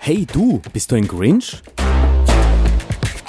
Hey 0.00 0.26
du, 0.32 0.62
bist 0.72 0.90
du 0.90 0.96
ein 0.96 1.06
Grinch? 1.06 1.60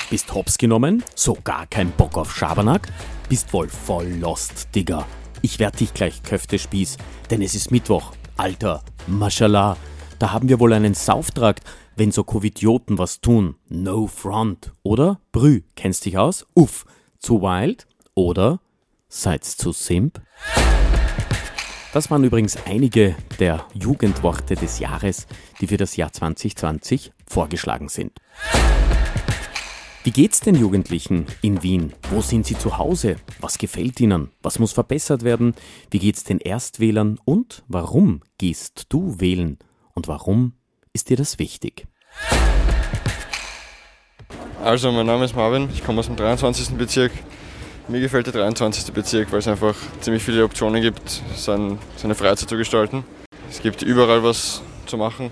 Bist 0.09 0.33
hops 0.33 0.57
genommen? 0.57 1.03
So 1.15 1.37
gar 1.43 1.67
kein 1.67 1.91
Bock 1.91 2.17
auf 2.17 2.33
Schabernack? 2.33 2.87
Bist 3.27 3.51
wohl 3.51 3.67
voll 3.67 4.07
lost, 4.19 4.69
Digga. 4.73 5.05
Ich 5.41 5.59
werd 5.59 5.79
dich 5.79 5.93
gleich 5.93 6.23
Köfte 6.23 6.57
spieß, 6.57 6.97
denn 7.31 7.41
es 7.41 7.55
ist 7.55 7.71
Mittwoch. 7.71 8.13
Alter, 8.37 8.83
mashallah, 9.07 9.77
da 10.19 10.31
haben 10.31 10.47
wir 10.47 10.59
wohl 10.59 10.71
einen 10.71 10.93
Sauftrakt, 10.93 11.63
wenn 11.97 12.11
so 12.11 12.23
Covidioten 12.23 12.97
was 12.97 13.19
tun. 13.19 13.55
No 13.67 14.07
front, 14.07 14.71
oder? 14.83 15.19
Brü, 15.31 15.63
kennst 15.75 16.05
dich 16.05 16.17
aus? 16.17 16.45
Uff, 16.53 16.85
zu 17.17 17.41
wild? 17.41 17.87
Oder? 18.13 18.61
Seid's 19.09 19.57
zu 19.57 19.73
simp? 19.73 20.21
Das 21.91 22.11
waren 22.11 22.23
übrigens 22.23 22.55
einige 22.67 23.15
der 23.39 23.65
Jugendworte 23.73 24.53
des 24.53 24.77
Jahres, 24.77 25.25
die 25.59 25.65
für 25.65 25.77
das 25.77 25.95
Jahr 25.95 26.13
2020 26.13 27.11
vorgeschlagen 27.25 27.89
sind. 27.89 28.19
Wie 30.03 30.11
geht's 30.11 30.39
den 30.39 30.53
Jugendlichen 30.53 31.25
in 31.41 31.63
Wien? 31.63 31.93
Wo 32.11 32.21
sind 32.21 32.45
sie 32.45 32.55
zu 32.55 32.77
Hause? 32.77 33.15
Was 33.41 33.57
gefällt 33.57 33.99
ihnen? 33.99 34.29
Was 34.43 34.59
muss 34.59 34.71
verbessert 34.71 35.23
werden? 35.23 35.55
Wie 35.89 35.97
geht's 35.97 36.23
den 36.23 36.39
Erstwählern? 36.39 37.19
Und 37.25 37.63
warum 37.67 38.21
gehst 38.37 38.85
du 38.89 39.19
wählen? 39.19 39.57
Und 39.95 40.07
warum 40.07 40.53
ist 40.93 41.09
dir 41.09 41.17
das 41.17 41.39
wichtig? 41.39 41.87
Also, 44.63 44.91
mein 44.91 45.07
Name 45.07 45.25
ist 45.25 45.35
Marvin, 45.35 45.69
ich 45.73 45.83
komme 45.83 46.01
aus 46.01 46.05
dem 46.05 46.17
23. 46.17 46.69
Bezirk 46.77 47.11
mir 47.89 47.99
gefällt 47.99 48.27
der 48.27 48.33
23. 48.33 48.93
Bezirk, 48.93 49.31
weil 49.31 49.39
es 49.39 49.47
einfach 49.47 49.75
ziemlich 50.01 50.23
viele 50.23 50.43
Optionen 50.43 50.81
gibt, 50.81 51.21
sein, 51.35 51.79
seine 51.97 52.13
Freizeit 52.13 52.47
zu 52.47 52.55
gestalten. 52.55 53.03
Es 53.49 53.61
gibt 53.61 53.81
überall 53.81 54.23
was 54.23 54.61
zu 54.85 54.97
machen. 54.97 55.31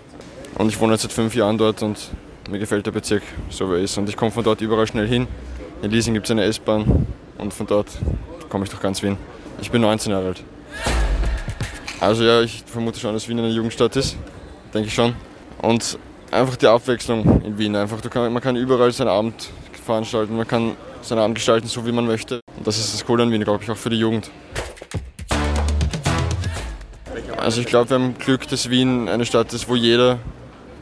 Und 0.56 0.70
ich 0.70 0.80
wohne 0.80 0.94
jetzt 0.94 1.04
seit 1.04 1.14
fünf 1.14 1.36
Jahren 1.36 1.58
dort 1.58 1.84
und 1.84 2.10
mir 2.50 2.58
gefällt 2.58 2.86
der 2.88 2.92
Bezirk 2.92 3.22
so 3.50 3.70
wie 3.70 3.76
er 3.76 3.82
ist. 3.82 3.98
Und 3.98 4.10
ich 4.10 4.18
komme 4.18 4.32
von 4.32 4.44
dort 4.44 4.62
überall 4.62 4.88
schnell 4.88 5.08
hin. 5.08 5.28
In 5.84 5.92
Liesing 5.92 6.16
gibt 6.16 6.26
es 6.26 6.32
eine 6.32 6.44
S-Bahn 6.46 7.06
und 7.38 7.54
von 7.54 7.68
dort 7.68 7.90
komme 8.50 8.64
ich 8.64 8.72
durch 8.72 8.82
ganz 8.82 9.04
Wien. 9.04 9.18
Ich 9.62 9.70
bin 9.70 9.82
19 9.82 10.12
Jahre 10.12 10.28
alt. 10.28 10.44
Also 12.00 12.24
ja, 12.24 12.42
ich 12.42 12.64
vermute 12.66 13.00
schon, 13.00 13.14
dass 13.14 13.30
Wien 13.30 13.38
eine 13.38 13.50
Jugendstadt 13.50 13.96
ist. 13.96 14.18
Denke 14.74 14.88
ich 14.88 14.94
schon. 14.96 15.16
Und 15.62 16.00
einfach 16.38 16.56
die 16.56 16.68
Abwechslung 16.68 17.42
in 17.44 17.58
Wien. 17.58 17.76
Einfach, 17.76 18.02
kann, 18.10 18.32
man 18.32 18.42
kann 18.42 18.56
überall 18.56 18.92
seinen 18.92 19.10
Abend 19.10 19.50
veranstalten, 19.86 20.36
man 20.36 20.48
kann 20.48 20.76
seinen 21.02 21.20
Abend 21.20 21.36
gestalten, 21.36 21.68
so 21.68 21.86
wie 21.86 21.92
man 21.92 22.06
möchte. 22.06 22.42
Und 22.58 22.68
das 22.68 22.78
ist 22.78 22.94
das 22.94 23.06
Coole 23.06 23.24
an 23.24 23.32
Wien, 23.32 23.44
glaube 23.44 23.64
ich, 23.64 23.72
auch 23.72 23.78
für 23.78 23.90
die 23.90 24.00
Jugend. 24.00 24.30
Also 27.38 27.62
ich 27.62 27.68
glaube, 27.68 27.90
wir 27.90 27.96
haben 27.96 28.18
Glück, 28.18 28.48
dass 28.48 28.70
Wien 28.70 29.08
eine 29.08 29.26
Stadt 29.26 29.54
ist, 29.54 29.70
wo 29.70 29.76
jeder 29.76 30.20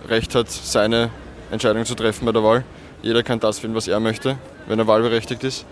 Recht 0.07 0.35
hat, 0.35 0.49
seine 0.49 1.09
Entscheidung 1.51 1.85
zu 1.85 1.95
treffen 1.95 2.25
bei 2.25 2.31
der 2.31 2.43
Wahl. 2.43 2.63
Jeder 3.01 3.23
kann 3.23 3.39
das 3.39 3.59
finden, 3.59 3.75
was 3.75 3.87
er 3.87 3.99
möchte, 3.99 4.37
wenn 4.67 4.79
er 4.79 4.87
wahlberechtigt 4.87 5.43
ist. 5.43 5.65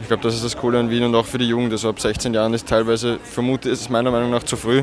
Ich 0.00 0.08
glaube, 0.08 0.24
das 0.24 0.34
ist 0.34 0.44
das 0.44 0.56
Coole 0.56 0.80
an 0.80 0.90
Wien 0.90 1.04
und 1.04 1.14
auch 1.14 1.26
für 1.26 1.38
die 1.38 1.46
Jugend. 1.46 1.70
Also 1.70 1.88
ab 1.88 2.00
16 2.00 2.34
Jahren 2.34 2.52
ist 2.52 2.66
teilweise, 2.66 3.18
vermute 3.22 3.70
ist 3.70 3.82
es 3.82 3.88
meiner 3.88 4.10
Meinung 4.10 4.32
nach 4.32 4.42
zu 4.42 4.56
früh, 4.56 4.82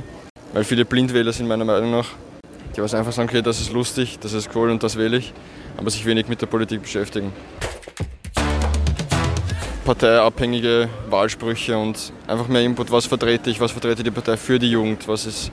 weil 0.53 0.63
viele 0.63 0.85
Blindwähler 0.85 1.33
sind 1.33 1.49
meiner 1.49 1.65
Meinung 1.65 1.91
nach, 1.91 2.07
die 2.75 2.81
was 2.81 2.93
einfach 2.93 3.11
sagen, 3.11 3.29
okay, 3.29 3.41
das 3.41 3.59
ist 3.59 3.71
lustig, 3.71 4.19
das 4.19 4.33
ist 4.33 4.49
cool 4.55 4.69
und 4.69 4.81
das 4.83 4.97
wähle 4.97 5.17
ich, 5.17 5.33
aber 5.77 5.89
sich 5.89 6.05
wenig 6.05 6.27
mit 6.27 6.41
der 6.41 6.47
Politik 6.47 6.81
beschäftigen. 6.81 7.33
parteiabhängige 9.85 10.87
Wahlsprüche 11.09 11.77
und 11.77 12.13
einfach 12.27 12.47
mehr 12.47 12.61
Input, 12.61 12.91
was 12.91 13.07
vertrete 13.07 13.49
ich, 13.49 13.59
was 13.59 13.71
vertrete 13.71 14.03
die 14.03 14.11
Partei 14.11 14.37
für 14.37 14.59
die 14.59 14.71
Jugend, 14.71 15.07
was 15.07 15.25
ist 15.25 15.51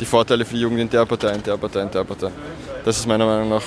die 0.00 0.04
Vorteile 0.04 0.44
für 0.44 0.54
die 0.54 0.60
Jugend 0.60 0.80
in 0.80 0.90
der 0.90 1.06
Partei, 1.06 1.32
in 1.32 1.42
der 1.42 1.56
Partei, 1.56 1.82
in 1.82 1.90
der 1.90 2.04
Partei. 2.04 2.30
Das 2.84 2.98
ist 2.98 3.06
meiner 3.06 3.24
Meinung 3.24 3.48
nach 3.48 3.62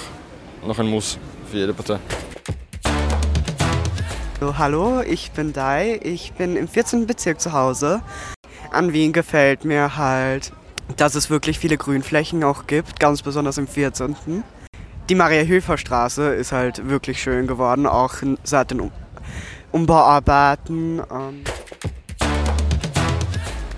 noch 0.66 0.78
ein 0.78 0.88
Muss 0.88 1.18
für 1.50 1.58
jede 1.58 1.74
Partei. 1.74 1.98
Hallo, 4.58 5.02
ich 5.02 5.32
bin 5.32 5.54
Dai, 5.54 6.00
ich 6.04 6.34
bin 6.34 6.56
im 6.56 6.68
14. 6.68 7.06
Bezirk 7.08 7.40
zu 7.40 7.54
Hause. 7.54 8.02
An 8.72 8.94
Wien 8.94 9.14
gefällt 9.14 9.66
mir 9.66 9.98
halt, 9.98 10.52
dass 10.98 11.16
es 11.16 11.30
wirklich 11.30 11.60
viele 11.60 11.78
Grünflächen 11.78 12.44
auch 12.44 12.68
gibt, 12.68 13.00
ganz 13.00 13.22
besonders 13.22 13.58
im 13.58 13.68
14. 13.68 14.16
Die 15.10 15.16
Maria-Hilfer-Straße 15.16 16.34
ist 16.36 16.52
halt 16.52 16.90
wirklich 16.90 17.22
schön 17.22 17.48
geworden, 17.48 17.86
auch 17.86 18.16
seit 18.44 18.72
den 18.72 18.92
Umbauarbeiten. 19.72 21.02
Ähm. 21.12 21.44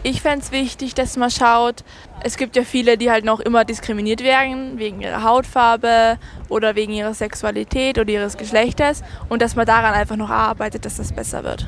Ich 0.03 0.21
fände 0.21 0.43
es 0.45 0.51
wichtig, 0.51 0.95
dass 0.95 1.15
man 1.15 1.31
schaut, 1.31 1.83
es 2.23 2.37
gibt 2.37 2.55
ja 2.55 2.63
viele, 2.63 2.97
die 2.97 3.09
halt 3.09 3.25
noch 3.25 3.39
immer 3.39 3.65
diskriminiert 3.65 4.21
werden, 4.21 4.77
wegen 4.77 5.01
ihrer 5.01 5.23
Hautfarbe 5.23 6.17
oder 6.49 6.75
wegen 6.75 6.93
ihrer 6.93 7.13
Sexualität 7.13 7.97
oder 7.97 8.09
ihres 8.09 8.37
Geschlechtes 8.37 9.01
und 9.29 9.41
dass 9.41 9.55
man 9.55 9.65
daran 9.65 9.93
einfach 9.93 10.17
noch 10.17 10.29
arbeitet, 10.29 10.85
dass 10.85 10.97
das 10.97 11.13
besser 11.13 11.43
wird. 11.43 11.67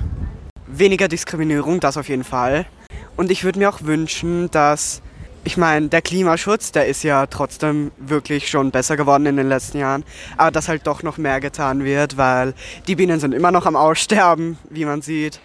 Weniger 0.68 1.08
Diskriminierung, 1.08 1.80
das 1.80 1.98
auf 1.98 2.10
jeden 2.10 2.24
Fall. 2.24 2.66
Und 3.18 3.32
ich 3.32 3.44
würde 3.44 3.60
mir 3.60 3.70
auch 3.70 3.82
wünschen, 3.84 4.52
dass, 4.52 5.02
ich 5.46 5.58
meine, 5.58 5.90
der 5.90 6.02
Klimaschutz, 6.02 6.72
der 6.72 6.88
ist 6.88 7.04
ja 7.04 7.28
trotzdem 7.28 7.92
wirklich 7.98 8.50
schon 8.50 8.72
besser 8.72 8.98
geworden 8.98 9.28
in 9.28 9.38
den 9.38 9.48
letzten 9.48 9.78
Jahren, 9.78 10.04
aber 10.38 10.50
dass 10.50 10.68
halt 10.68 10.88
doch 10.88 11.04
noch 11.04 11.18
mehr 11.18 11.40
getan 11.40 11.84
wird, 11.84 12.18
weil 12.18 12.56
die 12.88 12.96
Bienen 12.96 13.20
sind 13.20 13.32
immer 13.32 13.52
noch 13.52 13.68
am 13.68 13.76
Aussterben, 13.76 14.58
wie 14.72 14.86
man 14.86 15.04
sieht. 15.04 15.40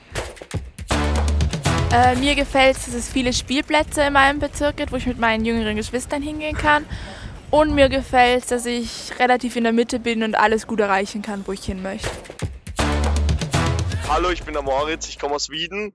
Äh, 1.92 2.16
mir 2.16 2.35
gefällt 2.35 2.78
es, 2.78 2.87
dass 2.87 2.95
es 2.95 3.09
viele 3.11 3.33
Spielplätze 3.35 4.02
in 4.02 4.14
meinem 4.14 4.38
Bezirk 4.38 4.78
gibt, 4.78 4.90
wo 4.90 4.97
ich 4.97 5.07
mit 5.07 5.19
meinen 5.19 5.45
jüngeren 5.45 5.76
Geschwistern 5.76 6.23
hingehen 6.23 6.57
kann. 6.57 6.87
Und 7.50 7.75
mir 7.75 7.88
gefällt 7.88 8.45
es, 8.45 8.49
dass 8.49 8.66
ich 8.66 9.12
relativ 9.19 9.57
in 9.57 9.64
der 9.64 9.73
Mitte 9.73 9.99
bin 9.99 10.23
und 10.23 10.35
alles 10.35 10.66
gut 10.66 10.80
erreichen 10.80 11.21
kann, 11.21 11.42
wo 11.47 11.52
ich 11.52 11.64
hin 11.64 11.83
möchte. 11.83 12.09
Hallo, 14.09 14.30
ich 14.30 14.45
bin 14.45 14.54
der 14.54 14.62
Moritz, 14.62 15.09
ich 15.09 15.19
komme 15.19 15.35
aus 15.35 15.50
Wieden 15.50 15.95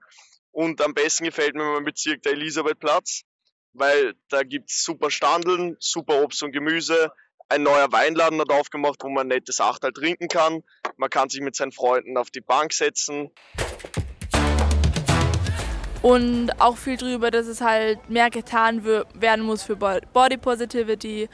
und 0.51 0.81
am 0.81 0.93
besten 0.93 1.23
gefällt 1.23 1.55
mir 1.55 1.63
mein 1.63 1.85
Bezirk 1.85 2.21
der 2.23 2.33
Elisabethplatz, 2.33 3.23
weil 3.75 4.15
da 4.29 4.43
gibt 4.43 4.71
es 4.71 4.83
super 4.83 5.11
Standeln, 5.11 5.75
super 5.79 6.23
Obst 6.23 6.41
und 6.43 6.51
Gemüse, 6.51 7.11
ein 7.47 7.61
neuer 7.61 7.91
Weinladen 7.91 8.41
hat 8.41 8.49
aufgemacht, 8.49 9.03
wo 9.03 9.09
man 9.09 9.27
nettes 9.27 9.61
Achtel 9.61 9.93
trinken 9.93 10.27
kann. 10.27 10.63
Man 10.97 11.11
kann 11.11 11.29
sich 11.29 11.41
mit 11.41 11.55
seinen 11.55 11.71
Freunden 11.71 12.17
auf 12.17 12.31
die 12.31 12.41
Bank 12.41 12.73
setzen 12.73 13.29
und 16.05 16.51
auch 16.59 16.77
viel 16.77 16.97
drüber, 16.97 17.31
dass 17.31 17.47
es 17.47 17.61
halt 17.61 18.11
mehr 18.11 18.29
getan 18.29 18.85
werden 18.85 19.43
muss 19.43 19.63
für 19.63 19.75
Body 19.75 20.37
Positivity. 20.37 21.27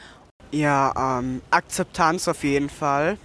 Ja, 0.51 1.19
ähm, 1.19 1.41
Akzeptanz 1.51 2.29
auf 2.29 2.45
jeden 2.45 2.69
Fall. 2.69 3.17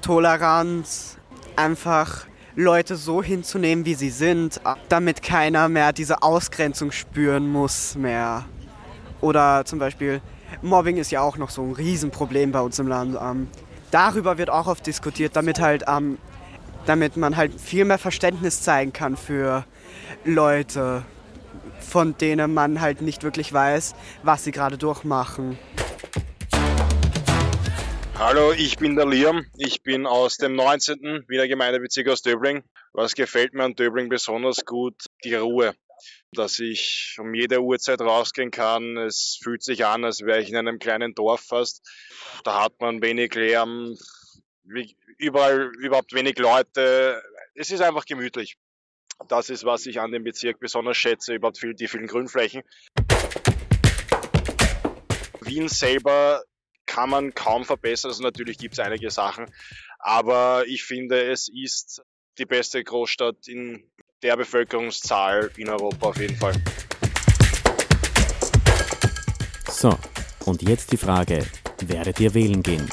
Toleranz, 0.00 1.18
einfach 1.56 2.26
Leute 2.56 2.96
so 2.96 3.22
hinzunehmen, 3.22 3.84
wie 3.84 3.94
sie 3.94 4.10
sind, 4.10 4.60
damit 4.88 5.22
keiner 5.22 5.68
mehr 5.68 5.92
diese 5.92 6.22
Ausgrenzung 6.22 6.90
spüren 6.90 7.50
muss 7.50 7.94
mehr. 7.94 8.44
Oder 9.20 9.64
zum 9.64 9.78
Beispiel, 9.78 10.20
Mobbing 10.62 10.96
ist 10.96 11.10
ja 11.10 11.20
auch 11.20 11.36
noch 11.36 11.50
so 11.50 11.62
ein 11.62 11.72
Riesenproblem 11.72 12.52
bei 12.52 12.60
uns 12.60 12.78
im 12.78 12.88
Land. 12.88 13.16
Ähm, 13.20 13.48
darüber 13.90 14.38
wird 14.38 14.50
auch 14.50 14.66
oft 14.66 14.86
diskutiert, 14.86 15.36
damit 15.36 15.60
halt 15.60 15.84
ähm, 15.86 16.18
damit 16.86 17.16
man 17.16 17.36
halt 17.36 17.60
viel 17.60 17.84
mehr 17.84 17.98
Verständnis 17.98 18.62
zeigen 18.62 18.92
kann 18.92 19.16
für 19.16 19.64
Leute, 20.24 21.02
von 21.80 22.16
denen 22.16 22.54
man 22.54 22.80
halt 22.80 23.02
nicht 23.02 23.22
wirklich 23.22 23.52
weiß, 23.52 23.94
was 24.22 24.44
sie 24.44 24.52
gerade 24.52 24.78
durchmachen. 24.78 25.58
Hallo, 28.18 28.52
ich 28.52 28.78
bin 28.78 28.96
der 28.96 29.04
Liam. 29.04 29.44
Ich 29.58 29.82
bin 29.82 30.06
aus 30.06 30.38
dem 30.38 30.54
19. 30.54 31.24
Wiener 31.28 31.48
Gemeindebezirk 31.48 32.08
aus 32.08 32.22
Döbling. 32.22 32.64
Was 32.94 33.14
gefällt 33.14 33.52
mir 33.52 33.62
an 33.62 33.74
Döbling 33.74 34.08
besonders 34.08 34.64
gut? 34.64 35.04
Die 35.22 35.34
Ruhe. 35.34 35.74
Dass 36.32 36.58
ich 36.58 37.18
um 37.20 37.34
jede 37.34 37.60
Uhrzeit 37.60 38.00
rausgehen 38.00 38.50
kann. 38.50 38.96
Es 38.96 39.38
fühlt 39.42 39.62
sich 39.62 39.84
an, 39.84 40.06
als 40.06 40.22
wäre 40.22 40.40
ich 40.40 40.48
in 40.48 40.56
einem 40.56 40.78
kleinen 40.78 41.14
Dorf 41.14 41.42
fast. 41.42 41.86
Da 42.42 42.64
hat 42.64 42.80
man 42.80 43.02
wenig 43.02 43.34
Lärm, 43.34 43.94
überall 45.18 45.70
überhaupt 45.78 46.14
wenig 46.14 46.38
Leute. 46.38 47.22
Es 47.54 47.70
ist 47.70 47.82
einfach 47.82 48.06
gemütlich. 48.06 48.56
Das 49.28 49.50
ist, 49.50 49.64
was 49.64 49.84
ich 49.84 50.00
an 50.00 50.10
dem 50.10 50.24
Bezirk 50.24 50.58
besonders 50.58 50.96
schätze, 50.96 51.34
überhaupt 51.34 51.62
die 51.62 51.86
vielen 51.86 52.06
Grünflächen. 52.06 52.62
Wien 55.42 55.68
selber 55.68 56.42
kann 56.86 57.10
man 57.10 57.34
kaum 57.34 57.64
verbessern. 57.64 58.10
Also 58.10 58.22
natürlich 58.22 58.58
gibt 58.58 58.74
es 58.74 58.80
einige 58.80 59.10
Sachen, 59.10 59.46
aber 59.98 60.64
ich 60.66 60.84
finde, 60.84 61.22
es 61.30 61.48
ist 61.48 62.02
die 62.38 62.46
beste 62.46 62.82
Großstadt 62.82 63.48
in 63.48 63.84
der 64.22 64.36
Bevölkerungszahl 64.36 65.50
in 65.56 65.68
Europa 65.68 66.06
auf 66.06 66.18
jeden 66.18 66.36
Fall. 66.36 66.54
So, 69.70 69.98
und 70.46 70.62
jetzt 70.62 70.92
die 70.92 70.96
Frage, 70.96 71.44
werdet 71.82 72.18
ihr 72.20 72.32
wählen 72.32 72.62
gehen? 72.62 72.88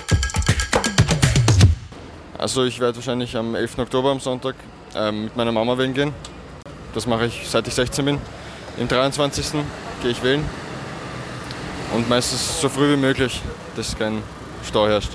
Also 2.38 2.66
ich 2.66 2.80
werde 2.80 2.98
wahrscheinlich 2.98 3.38
am 3.38 3.56
11. 3.56 3.80
Oktober 3.80 4.12
am 4.12 4.20
Sonntag 4.20 4.56
ähm, 4.96 5.26
mit 5.26 5.36
meiner 5.38 5.54
Mama 5.54 5.78
wählen 5.78 5.94
gehen. 5.94 6.14
Das 6.94 7.08
mache 7.08 7.28
ich 7.28 7.48
seit 7.48 7.68
ich 7.68 7.74
16 7.74 8.04
bin. 8.04 8.20
Im 8.78 8.88
23. 8.88 9.64
gehe 10.02 10.12
ich 10.12 10.22
wählen. 10.24 10.44
Und 11.94 12.10
meistens 12.10 12.60
so 12.60 12.70
früh 12.70 12.94
wie 12.94 12.98
möglich, 12.98 13.40
dass 13.76 13.96
kein 13.96 14.24
Stau 14.68 14.88
herrscht. 14.88 15.12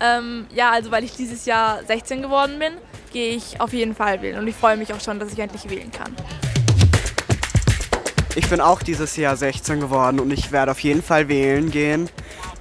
Ähm, 0.00 0.46
ja, 0.52 0.72
also 0.72 0.90
weil 0.90 1.04
ich 1.04 1.12
dieses 1.12 1.46
Jahr 1.46 1.84
16 1.84 2.20
geworden 2.20 2.58
bin, 2.58 2.72
gehe 3.12 3.36
ich 3.36 3.60
auf 3.60 3.72
jeden 3.72 3.94
Fall 3.94 4.22
wählen. 4.22 4.40
Und 4.40 4.48
ich 4.48 4.56
freue 4.56 4.76
mich 4.76 4.92
auch 4.92 5.00
schon, 5.00 5.20
dass 5.20 5.32
ich 5.32 5.38
endlich 5.38 5.70
wählen 5.70 5.92
kann. 5.92 6.16
Ich 8.34 8.48
bin 8.48 8.60
auch 8.60 8.82
dieses 8.82 9.16
Jahr 9.16 9.36
16 9.36 9.80
geworden 9.80 10.18
und 10.18 10.32
ich 10.32 10.50
werde 10.50 10.72
auf 10.72 10.80
jeden 10.80 11.02
Fall 11.02 11.28
wählen 11.28 11.70
gehen, 11.70 12.08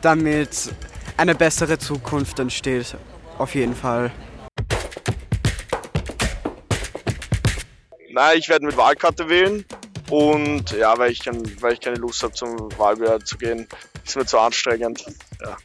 damit 0.02 0.72
eine 1.18 1.34
bessere 1.34 1.80
Zukunft 1.80 2.38
entsteht. 2.40 2.96
Auf 3.40 3.56
jeden 3.56 3.76
Fall. 3.76 4.12
Nein, 8.12 8.38
ich 8.38 8.48
werde 8.50 8.66
mit 8.66 8.78
Wahlkarte 8.78 9.28
wählen. 9.28 9.66
Und 10.10 10.72
ja, 10.72 10.98
weil 10.98 11.12
ich, 11.12 11.26
weil 11.62 11.74
ich 11.74 11.80
keine 11.80 11.98
Lust 11.98 12.24
habe, 12.24 12.34
zum 12.34 12.58
Wahlbehörden 12.78 13.26
zu 13.26 13.38
gehen, 13.38 13.67
ist 14.04 14.15
mir 14.15 14.26
zu 14.26 14.39
anstrengend. 14.39 15.06
Ja. 15.41 15.58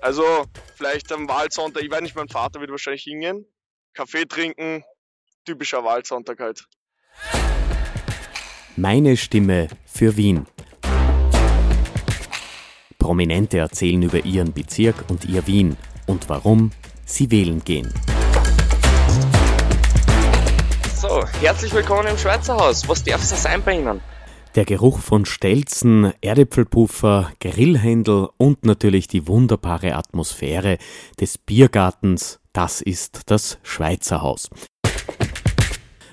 Also 0.00 0.44
vielleicht 0.74 1.12
am 1.12 1.28
Wahlsonntag, 1.28 1.82
ich 1.82 1.90
weiß 1.90 2.02
nicht, 2.02 2.16
mein 2.16 2.28
Vater 2.28 2.60
wird 2.60 2.70
wahrscheinlich 2.70 3.04
hingehen. 3.04 3.46
Kaffee 3.94 4.24
trinken, 4.24 4.84
typischer 5.44 5.84
Wahlsonntag 5.84 6.40
halt. 6.40 6.66
Meine 8.76 9.16
Stimme 9.16 9.68
für 9.86 10.16
Wien. 10.16 10.46
Prominente 12.98 13.58
erzählen 13.58 14.02
über 14.02 14.24
ihren 14.24 14.52
Bezirk 14.52 15.04
und 15.08 15.26
ihr 15.26 15.46
Wien 15.46 15.76
und 16.06 16.28
warum 16.28 16.72
sie 17.04 17.30
wählen 17.30 17.62
gehen. 17.62 17.92
So, 21.14 21.24
herzlich 21.40 21.72
willkommen 21.72 22.08
im 22.08 22.18
Schweizer 22.18 22.56
Haus. 22.56 22.88
Was 22.88 23.04
darf 23.04 23.22
es 23.22 23.40
sein 23.40 23.62
bei 23.64 23.78
Ihnen? 23.78 24.00
Der 24.56 24.64
Geruch 24.64 24.98
von 24.98 25.24
Stelzen, 25.24 26.12
Erdäpfelpuffer, 26.20 27.30
Grillhändel 27.38 28.30
und 28.36 28.66
natürlich 28.66 29.06
die 29.06 29.28
wunderbare 29.28 29.94
Atmosphäre 29.94 30.76
des 31.20 31.38
Biergartens, 31.38 32.40
das 32.52 32.80
ist 32.80 33.30
das 33.30 33.58
Schweizer 33.62 34.22
Haus. 34.22 34.50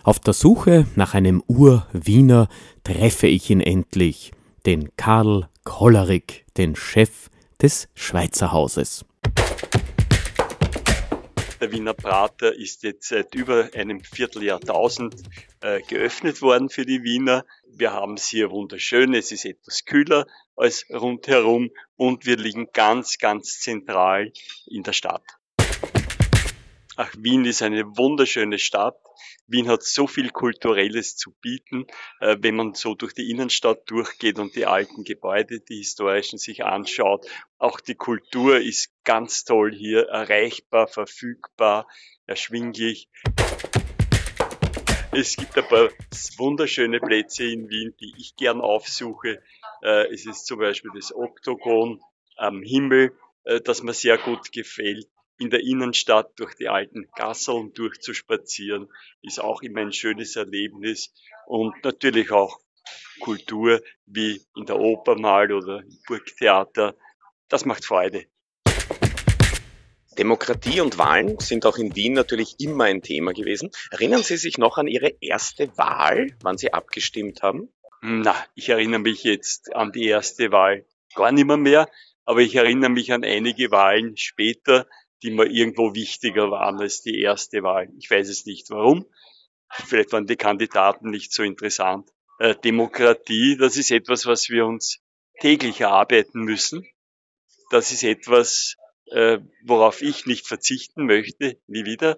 Auf 0.04 0.20
der 0.20 0.34
Suche 0.34 0.86
nach 0.94 1.16
einem 1.16 1.42
Ur-Wiener 1.48 2.48
treffe 2.84 3.26
ich 3.26 3.50
ihn 3.50 3.62
endlich, 3.62 4.34
den 4.68 4.96
Karl 4.98 5.50
Kollerig, 5.64 6.46
den 6.58 6.76
Chef 6.76 7.32
des 7.60 7.88
Schweizer 7.96 8.52
Hauses. 8.52 9.04
Der 11.62 11.72
Wiener 11.72 11.94
Prater 11.94 12.56
ist 12.56 12.82
jetzt 12.82 13.10
seit 13.10 13.36
über 13.36 13.70
einem 13.76 14.04
Vierteljahrtausend 14.04 15.14
äh, 15.62 15.80
geöffnet 15.84 16.42
worden 16.42 16.72
für 16.72 16.88
die 16.88 17.04
Wiener. 17.04 17.46
Wir 17.68 17.94
haben 17.94 18.16
es 18.16 18.26
hier 18.26 18.50
wunderschön, 18.50 19.14
es 19.14 19.32
ist 19.32 19.46
etwas 19.46 19.86
kühler 19.86 20.26
als 20.56 20.88
rundherum 20.90 21.70
und 21.98 22.26
wir 22.26 22.38
liegen 22.38 22.72
ganz, 22.74 23.20
ganz 23.20 23.60
zentral 23.60 24.34
in 24.66 24.82
der 24.82 24.94
Stadt. 24.94 25.22
Ach, 27.04 27.16
Wien 27.18 27.46
ist 27.46 27.64
eine 27.64 27.98
wunderschöne 27.98 28.60
Stadt. 28.60 28.96
Wien 29.48 29.68
hat 29.68 29.82
so 29.82 30.06
viel 30.06 30.30
Kulturelles 30.30 31.18
zu 31.18 31.32
bieten, 31.42 31.88
äh, 32.20 32.38
wenn 32.42 32.56
man 32.56 32.76
so 32.76 32.94
durch 32.94 33.16
die 33.16 33.32
Innenstadt 33.32 33.90
durchgeht 33.90 34.38
und 34.38 34.56
die 34.56 34.68
alten 34.68 35.04
Gebäude, 35.04 35.62
die 35.62 35.78
historischen 35.78 36.38
sich 36.38 36.64
anschaut. 36.64 37.26
Auch 37.58 37.80
die 37.80 37.96
Kultur 37.96 38.60
ist 38.60 38.94
ganz 39.04 39.46
toll 39.46 39.74
hier, 39.74 40.10
erreichbar, 40.10 40.88
verfügbar, 40.88 41.88
erschwinglich. 42.28 43.10
Es 45.12 45.38
gibt 45.38 45.58
ein 45.58 45.68
paar 45.68 45.90
wunderschöne 46.38 47.00
Plätze 47.00 47.46
in 47.46 47.68
Wien, 47.68 47.96
die 48.00 48.14
ich 48.20 48.36
gern 48.36 48.62
aufsuche. 48.62 49.42
Äh, 49.82 50.14
es 50.14 50.28
ist 50.28 50.46
zum 50.46 50.60
Beispiel 50.60 50.92
das 50.94 51.12
Oktogon 51.16 52.00
am 52.36 52.62
Himmel, 52.62 53.18
äh, 53.46 53.60
das 53.60 53.82
mir 53.82 53.96
sehr 53.96 54.20
gut 54.20 54.52
gefällt. 54.52 55.11
In 55.42 55.50
der 55.50 55.62
Innenstadt 55.62 56.40
durch 56.40 56.54
die 56.54 56.70
alten 56.70 57.10
Gasseln 57.16 57.74
durchzuspazieren, 57.74 58.92
ist 59.24 59.42
auch 59.42 59.64
immer 59.64 59.82
ein 59.82 59.92
schönes 59.92 60.36
Erlebnis. 60.36 61.16
Und 61.48 61.74
natürlich 61.84 62.30
auch 62.30 62.60
Kultur, 63.22 63.82
wie 64.06 64.40
in 64.56 64.68
der 64.68 64.78
Oper 64.78 65.16
mal 65.16 65.52
oder 65.52 65.80
im 65.80 65.98
Burgtheater. 66.06 66.96
Das 67.50 67.66
macht 67.66 67.86
Freude. 67.86 68.28
Demokratie 70.16 70.80
und 70.80 71.00
Wahlen 71.00 71.40
sind 71.40 71.66
auch 71.66 71.80
in 71.80 71.96
Wien 71.96 72.14
natürlich 72.14 72.60
immer 72.60 72.84
ein 72.84 73.02
Thema 73.02 73.34
gewesen. 73.34 73.72
Erinnern 73.90 74.22
Sie 74.22 74.38
sich 74.38 74.60
noch 74.60 74.78
an 74.78 74.86
Ihre 74.86 75.16
erste 75.22 75.76
Wahl, 75.76 76.38
wann 76.44 76.60
Sie 76.60 76.72
abgestimmt 76.72 77.42
haben? 77.42 77.68
Na, 78.04 78.36
ich 78.54 78.70
erinnere 78.70 79.00
mich 79.00 79.24
jetzt 79.24 79.76
an 79.76 79.92
die 79.92 80.06
erste 80.06 80.52
Wahl 80.52 80.86
gar 81.16 81.32
nicht 81.32 81.48
mehr, 81.48 81.58
mehr 81.58 81.90
aber 82.26 82.42
ich 82.42 82.56
erinnere 82.56 82.90
mich 82.90 83.12
an 83.12 83.24
einige 83.24 83.72
Wahlen 83.72 84.16
später, 84.16 84.88
die 85.24 85.32
mir 85.32 85.46
irgendwo 85.46 85.94
wichtiger 85.94 86.52
waren 86.52 86.80
als 86.80 87.02
die 87.02 87.20
erste 87.20 87.64
Wahl. 87.64 87.90
Ich 87.98 88.10
weiß 88.10 88.30
es 88.30 88.46
nicht 88.46 88.70
warum. 88.70 89.06
Vielleicht 89.70 90.12
waren 90.12 90.28
die 90.28 90.36
Kandidaten 90.36 91.10
nicht 91.10 91.32
so 91.32 91.44
interessant. 91.44 92.10
Äh, 92.40 92.56
Demokratie, 92.56 93.58
das 93.58 93.78
ist 93.78 93.92
etwas, 93.92 94.26
was 94.26 94.50
wir 94.50 94.66
uns 94.66 95.00
täglich 95.40 95.82
erarbeiten 95.82 96.42
müssen. 96.42 96.88
Das 97.70 97.92
ist 97.92 98.04
etwas, 98.04 98.76
äh, 99.12 99.40
worauf 99.64 100.02
ich 100.02 100.26
nicht 100.26 100.48
verzichten 100.48 101.06
möchte, 101.06 101.58
nie 101.68 101.86
wieder. 101.86 102.18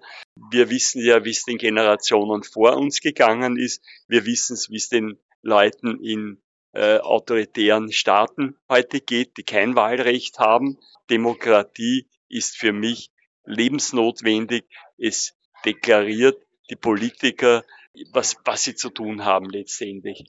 Wir 0.50 0.70
wissen 0.70 1.04
ja, 1.04 1.24
wie 1.24 1.30
es 1.30 1.44
den 1.44 1.58
Generationen 1.58 2.42
vor 2.42 2.76
uns 2.76 3.00
gegangen 3.00 3.56
ist. 3.56 3.84
Wir 4.08 4.26
wissen 4.26 4.54
es, 4.54 4.70
wie 4.70 4.76
es 4.76 4.88
den 4.88 5.18
Leuten 5.42 6.02
in 6.02 6.42
äh, 6.72 6.98
autoritären 6.98 7.92
Staaten 7.92 8.56
heute 8.68 9.00
geht, 9.00 9.36
die 9.36 9.44
kein 9.44 9.76
Wahlrecht 9.76 10.38
haben. 10.38 10.78
Demokratie 11.08 12.08
ist 12.28 12.56
für 12.56 12.72
mich 12.72 13.10
lebensnotwendig. 13.44 14.64
Es 14.98 15.34
deklariert 15.64 16.40
die 16.70 16.76
Politiker, 16.76 17.64
was, 18.12 18.36
was 18.44 18.64
sie 18.64 18.74
zu 18.74 18.90
tun 18.90 19.24
haben 19.24 19.50
letztendlich. 19.50 20.24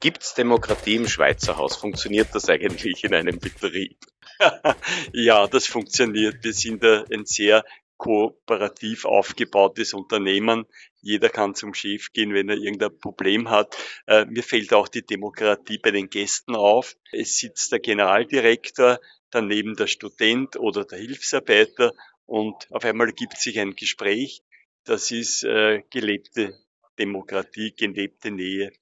Gibt 0.00 0.22
es 0.22 0.34
Demokratie 0.34 0.96
im 0.96 1.06
Schweizer 1.06 1.58
Haus? 1.58 1.76
Funktioniert 1.76 2.28
das 2.34 2.48
eigentlich 2.48 3.04
in 3.04 3.14
einem 3.14 3.38
Betrieb? 3.38 3.98
ja, 5.12 5.46
das 5.46 5.66
funktioniert. 5.66 6.42
Wir 6.42 6.54
sind 6.54 6.82
ein 6.82 7.26
sehr 7.26 7.64
kooperativ 7.98 9.04
aufgebautes 9.04 9.92
Unternehmen. 9.92 10.64
Jeder 11.02 11.28
kann 11.28 11.54
zum 11.54 11.74
Chef 11.74 12.12
gehen, 12.14 12.32
wenn 12.32 12.48
er 12.48 12.56
irgendein 12.56 12.98
Problem 12.98 13.50
hat. 13.50 13.76
Äh, 14.06 14.24
mir 14.24 14.42
fällt 14.42 14.72
auch 14.72 14.88
die 14.88 15.04
Demokratie 15.04 15.76
bei 15.76 15.90
den 15.90 16.08
Gästen 16.08 16.56
auf. 16.56 16.96
Es 17.12 17.36
sitzt 17.36 17.72
der 17.72 17.80
Generaldirektor, 17.80 19.00
daneben 19.30 19.76
der 19.76 19.86
Student 19.86 20.56
oder 20.56 20.84
der 20.84 20.98
Hilfsarbeiter 20.98 21.92
und 22.26 22.54
auf 22.70 22.84
einmal 22.84 23.12
gibt 23.12 23.36
sich 23.38 23.58
ein 23.58 23.74
Gespräch. 23.74 24.42
Das 24.84 25.10
ist 25.10 25.44
äh, 25.44 25.82
gelebte 25.90 26.54
Demokratie, 26.98 27.72
gelebte 27.76 28.30
Nähe. 28.30 28.72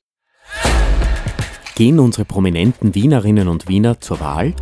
Gehen 1.77 1.99
unsere 1.99 2.25
prominenten 2.25 2.95
Wienerinnen 2.95 3.49
und 3.49 3.69
Wiener 3.69 4.01
zur 4.01 4.21
Wahl? 4.21 4.55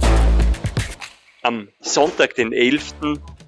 Am 1.43 1.69
Sonntag, 1.81 2.35
den 2.35 2.53
11., 2.53 2.95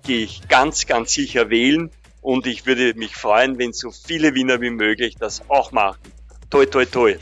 gehe 0.06 0.24
ich 0.24 0.48
ganz, 0.48 0.86
ganz 0.86 1.12
sicher 1.12 1.50
wählen 1.50 1.90
und 2.22 2.46
ich 2.46 2.64
würde 2.66 2.94
mich 2.94 3.14
freuen, 3.14 3.58
wenn 3.58 3.72
so 3.72 3.90
viele 3.90 4.34
Wiener 4.34 4.60
wie 4.60 4.70
möglich 4.70 5.16
das 5.18 5.42
auch 5.50 5.72
machen. 5.72 6.00
Toi, 6.50 6.64
toi, 6.64 6.86
toi. 6.86 7.16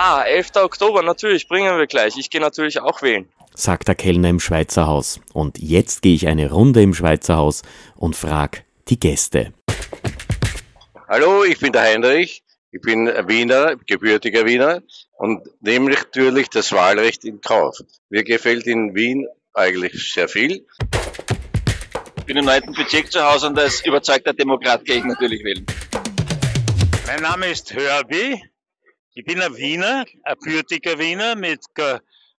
Ah, 0.00 0.22
11. 0.22 0.54
Oktober, 0.54 1.02
natürlich, 1.02 1.48
bringen 1.48 1.76
wir 1.76 1.88
gleich. 1.88 2.16
Ich 2.16 2.30
gehe 2.30 2.40
natürlich 2.40 2.80
auch 2.80 3.02
wählen. 3.02 3.28
Sagt 3.56 3.88
der 3.88 3.96
Kellner 3.96 4.28
im 4.28 4.38
Schweizer 4.38 4.86
Haus. 4.86 5.18
Und 5.32 5.58
jetzt 5.58 6.02
gehe 6.02 6.14
ich 6.14 6.28
eine 6.28 6.52
Runde 6.52 6.82
im 6.82 6.94
Schweizer 6.94 7.34
Haus 7.34 7.62
und 7.96 8.14
frage 8.14 8.60
die 8.86 9.00
Gäste. 9.00 9.52
Hallo, 11.08 11.42
ich 11.42 11.58
bin 11.58 11.72
der 11.72 11.82
Heinrich. 11.82 12.44
Ich 12.70 12.80
bin 12.80 13.08
Wiener, 13.26 13.74
gebürtiger 13.88 14.46
Wiener 14.46 14.82
und 15.16 15.42
nehme 15.62 15.90
natürlich 15.90 16.48
das 16.48 16.70
Wahlrecht 16.70 17.24
in 17.24 17.40
Kauf. 17.40 17.80
Mir 18.08 18.22
gefällt 18.22 18.68
in 18.68 18.94
Wien 18.94 19.26
eigentlich 19.52 20.12
sehr 20.14 20.28
viel. 20.28 20.64
Ich 22.18 22.24
bin 22.24 22.36
im 22.36 22.44
neunten 22.44 22.72
Bezirk 22.72 23.10
zu 23.10 23.20
Hause 23.20 23.48
und 23.48 23.58
als 23.58 23.84
überzeugter 23.84 24.32
Demokrat 24.32 24.84
gehe 24.84 24.98
ich 24.98 25.04
natürlich 25.04 25.42
wählen. 25.42 25.66
Mein 27.04 27.20
Name 27.20 27.48
ist 27.48 27.74
Hörbi. 27.74 28.40
Ich 29.18 29.24
bin 29.24 29.42
ein 29.42 29.56
Wiener, 29.56 30.04
ein 30.22 30.36
gebürtiger 30.38 30.96
Wiener 30.96 31.34
mit 31.34 31.64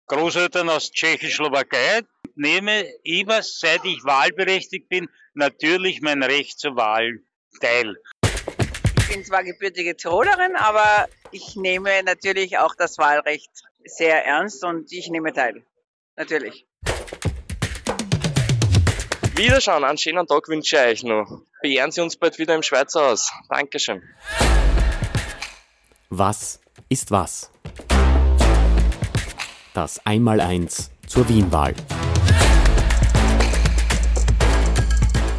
Großeltern 0.07 0.71
aus 0.71 0.93
Tschechoslowakei. 0.93 2.03
Ich 2.23 2.37
nehme 2.37 2.85
immer, 3.03 3.43
seit 3.43 3.85
ich 3.85 4.05
wahlberechtigt 4.05 4.89
bin, 4.89 5.09
natürlich 5.35 6.03
mein 6.03 6.23
Recht 6.23 6.61
zur 6.61 6.77
Wahl 6.77 7.19
teil. 7.61 7.97
Ich 8.97 9.09
bin 9.09 9.25
zwar 9.25 9.43
gebürtige 9.43 9.97
Tirolerin, 9.97 10.55
aber 10.55 11.09
ich 11.33 11.57
nehme 11.57 12.01
natürlich 12.05 12.59
auch 12.59 12.77
das 12.77 12.97
Wahlrecht 12.97 13.51
sehr 13.85 14.25
ernst 14.25 14.63
und 14.63 14.93
ich 14.93 15.11
nehme 15.11 15.33
teil. 15.33 15.65
Natürlich. 16.15 16.65
Wiederschauen, 19.35 19.83
einen 19.83 19.99
schönen 19.99 20.29
Tag 20.29 20.47
wünsche 20.47 20.77
ich 20.77 20.83
euch 20.83 21.03
noch. 21.03 21.43
Beehren 21.61 21.91
Sie 21.91 22.03
uns 22.03 22.17
bald 22.17 22.39
wieder 22.39 22.55
im 22.55 22.63
Schweizer 22.63 23.01
Haus. 23.01 23.33
Dankeschön. 23.49 24.01
Was 26.11 26.61
ist 26.89 27.11
was? 27.11 27.51
Das 29.75 30.05
Einmaleins 30.07 30.91
zur 31.07 31.29
Wienwahl. 31.29 31.75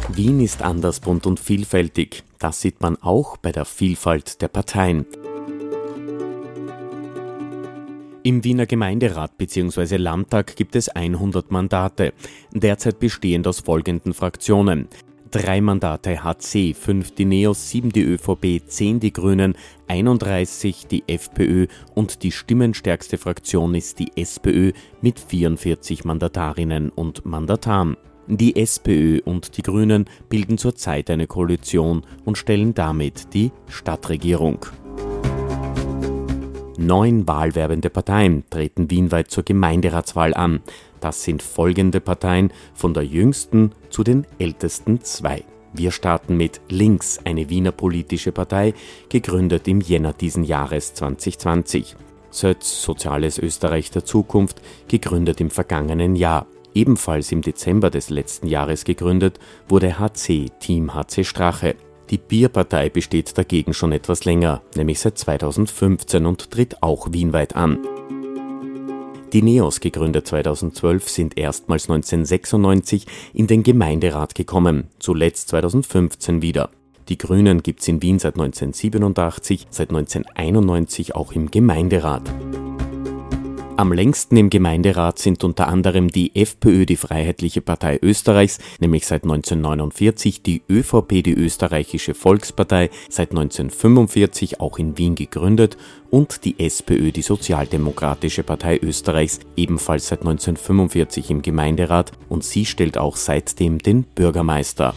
Wien 0.08 0.40
ist 0.40 0.62
anders 0.62 1.00
bunt 1.00 1.26
und 1.26 1.40
vielfältig. 1.40 2.24
Das 2.38 2.60
sieht 2.60 2.80
man 2.80 2.96
auch 3.02 3.36
bei 3.36 3.52
der 3.52 3.64
Vielfalt 3.64 4.40
der 4.42 4.48
Parteien. 4.48 5.06
Im 8.22 8.44
Wiener 8.44 8.66
Gemeinderat 8.66 9.36
bzw. 9.38 9.96
Landtag 9.96 10.54
gibt 10.54 10.76
es 10.76 10.88
100 10.88 11.50
Mandate, 11.50 12.12
derzeit 12.52 12.98
bestehend 12.98 13.46
aus 13.46 13.60
folgenden 13.60 14.12
Fraktionen. 14.12 14.88
Drei 15.30 15.60
Mandate 15.60 16.24
HC, 16.24 16.74
fünf 16.74 17.14
die 17.14 17.24
NEOS, 17.24 17.70
sieben 17.70 17.90
die 17.90 18.02
ÖVP, 18.02 18.66
zehn 18.66 18.98
die 18.98 19.12
Grünen, 19.12 19.54
31 19.86 20.88
die 20.88 21.04
FPÖ 21.06 21.68
und 21.94 22.24
die 22.24 22.32
stimmenstärkste 22.32 23.16
Fraktion 23.16 23.76
ist 23.76 24.00
die 24.00 24.10
SPÖ 24.16 24.72
mit 25.00 25.20
44 25.20 26.04
Mandatarinnen 26.04 26.90
und 26.90 27.24
Mandataren. 27.26 27.96
Die 28.26 28.56
SPÖ 28.56 29.20
und 29.24 29.56
die 29.56 29.62
Grünen 29.62 30.06
bilden 30.28 30.58
zurzeit 30.58 31.08
eine 31.10 31.28
Koalition 31.28 32.04
und 32.24 32.36
stellen 32.36 32.74
damit 32.74 33.32
die 33.32 33.52
Stadtregierung. 33.68 34.66
Neun 36.76 37.28
wahlwerbende 37.28 37.90
Parteien 37.90 38.44
treten 38.50 38.90
wienweit 38.90 39.30
zur 39.30 39.44
Gemeinderatswahl 39.44 40.34
an. 40.34 40.60
Das 41.00 41.22
sind 41.22 41.42
folgende 41.42 42.00
Parteien 42.00 42.52
von 42.74 42.94
der 42.94 43.04
jüngsten 43.04 43.72
zu 43.88 44.04
den 44.04 44.26
ältesten 44.38 45.02
zwei. 45.02 45.44
Wir 45.72 45.92
starten 45.92 46.36
mit 46.36 46.60
Links, 46.68 47.20
eine 47.24 47.48
Wiener 47.48 47.72
politische 47.72 48.32
Partei, 48.32 48.74
gegründet 49.08 49.68
im 49.68 49.80
Jänner 49.80 50.12
diesen 50.12 50.44
Jahres 50.44 50.94
2020. 50.94 51.96
Sötz, 52.30 52.82
Soziales 52.82 53.38
Österreich 53.38 53.90
der 53.90 54.04
Zukunft, 54.04 54.60
gegründet 54.88 55.40
im 55.40 55.50
vergangenen 55.50 56.16
Jahr. 56.16 56.46
Ebenfalls 56.74 57.32
im 57.32 57.42
Dezember 57.42 57.90
des 57.90 58.10
letzten 58.10 58.46
Jahres 58.46 58.84
gegründet 58.84 59.38
wurde 59.68 59.98
HC, 59.98 60.50
Team 60.60 60.94
HC 60.94 61.24
Strache. 61.24 61.76
Die 62.10 62.18
Bierpartei 62.18 62.88
besteht 62.88 63.36
dagegen 63.38 63.74
schon 63.74 63.92
etwas 63.92 64.24
länger, 64.24 64.62
nämlich 64.76 64.98
seit 65.00 65.18
2015 65.18 66.26
und 66.26 66.50
tritt 66.50 66.82
auch 66.82 67.12
wienweit 67.12 67.54
an. 67.54 67.78
Die 69.32 69.42
Neos, 69.42 69.78
gegründet 69.78 70.26
2012, 70.26 71.08
sind 71.08 71.38
erstmals 71.38 71.88
1996 71.88 73.06
in 73.32 73.46
den 73.46 73.62
Gemeinderat 73.62 74.34
gekommen, 74.34 74.88
zuletzt 74.98 75.50
2015 75.50 76.42
wieder. 76.42 76.70
Die 77.08 77.16
Grünen 77.16 77.62
gibt's 77.62 77.86
in 77.86 78.02
Wien 78.02 78.18
seit 78.18 78.34
1987, 78.34 79.68
seit 79.70 79.90
1991 79.90 81.14
auch 81.14 81.30
im 81.30 81.50
Gemeinderat. 81.50 82.22
Am 83.80 83.94
längsten 83.94 84.36
im 84.36 84.50
Gemeinderat 84.50 85.18
sind 85.18 85.42
unter 85.42 85.66
anderem 85.66 86.08
die 86.10 86.36
FPÖ, 86.36 86.84
die 86.84 86.96
Freiheitliche 86.96 87.62
Partei 87.62 87.98
Österreichs, 88.02 88.58
nämlich 88.78 89.06
seit 89.06 89.22
1949, 89.22 90.42
die 90.42 90.60
ÖVP, 90.68 91.22
die 91.22 91.32
Österreichische 91.32 92.12
Volkspartei, 92.12 92.90
seit 93.08 93.30
1945 93.30 94.60
auch 94.60 94.78
in 94.78 94.98
Wien 94.98 95.14
gegründet, 95.14 95.78
und 96.10 96.44
die 96.44 96.60
SPÖ, 96.62 97.10
die 97.10 97.22
Sozialdemokratische 97.22 98.42
Partei 98.42 98.78
Österreichs, 98.82 99.40
ebenfalls 99.56 100.08
seit 100.08 100.20
1945 100.20 101.30
im 101.30 101.40
Gemeinderat, 101.40 102.12
und 102.28 102.44
sie 102.44 102.66
stellt 102.66 102.98
auch 102.98 103.16
seitdem 103.16 103.78
den 103.78 104.02
Bürgermeister. 104.02 104.94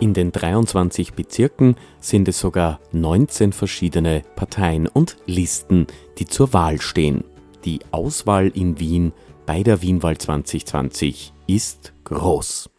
In 0.00 0.14
den 0.14 0.30
23 0.30 1.14
Bezirken 1.14 1.74
sind 1.98 2.28
es 2.28 2.38
sogar 2.38 2.78
19 2.92 3.52
verschiedene 3.52 4.22
Parteien 4.36 4.86
und 4.86 5.16
Listen, 5.26 5.88
die 6.18 6.24
zur 6.24 6.52
Wahl 6.52 6.80
stehen. 6.80 7.24
Die 7.64 7.80
Auswahl 7.90 8.46
in 8.46 8.78
Wien 8.78 9.12
bei 9.44 9.64
der 9.64 9.82
Wienwahl 9.82 10.16
2020 10.16 11.32
ist 11.48 11.94
groß. 12.04 12.70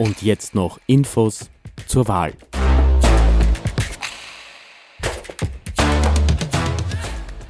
Und 0.00 0.22
jetzt 0.22 0.56
noch 0.56 0.80
Infos 0.88 1.50
zur 1.86 2.08
Wahl. 2.08 2.32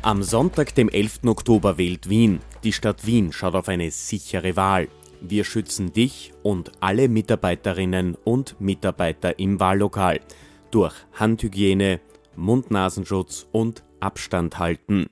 Am 0.03 0.22
Sonntag, 0.22 0.75
dem 0.75 0.90
11. 0.90 1.20
Oktober, 1.25 1.79
wählt 1.79 2.11
Wien. 2.11 2.40
Die 2.64 2.75
Stadt 2.75 3.07
Wien 3.07 3.33
schaut 3.33 3.55
auf 3.55 3.68
eine 3.68 3.90
sichere 3.90 4.57
Wahl. 4.57 4.88
Wir 5.20 5.44
schützen 5.44 5.92
dich 5.92 6.33
und 6.42 6.72
alle 6.81 7.09
Mitarbeiterinnen 7.09 8.16
und 8.24 8.61
Mitarbeiter 8.61 9.38
im 9.38 9.61
Wahllokal 9.61 10.20
durch 10.70 10.94
Handhygiene, 11.18 12.00
Mund-Nasenschutz 12.37 13.46
und 13.52 13.83
Abstand 14.00 14.59
halten. 14.59 15.09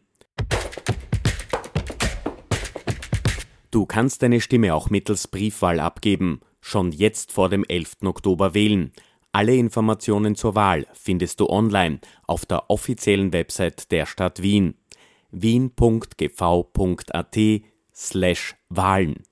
Du 3.71 3.87
kannst 3.87 4.23
deine 4.23 4.41
Stimme 4.41 4.75
auch 4.75 4.91
mittels 4.91 5.27
Briefwahl 5.27 5.81
abgeben. 5.81 6.41
Schon 6.61 6.93
jetzt 6.93 7.33
vor 7.33 7.49
dem 7.49 7.65
11. 7.65 7.97
Oktober 8.05 8.55
wählen. 8.55 8.93
Alle 9.33 9.57
Informationen 9.57 10.37
zur 10.37 10.55
Wahl 10.55 10.87
findest 10.93 11.41
du 11.41 11.49
online 11.49 11.99
auf 12.27 12.47
der 12.47 12.71
offiziellen 12.71 13.33
Website 13.33 13.91
der 13.91 14.07
Stadt 14.07 14.43
Wien 14.43 14.75
wien.gv.at 15.33 17.39
slash 17.93 18.55
Wahlen. 18.69 19.25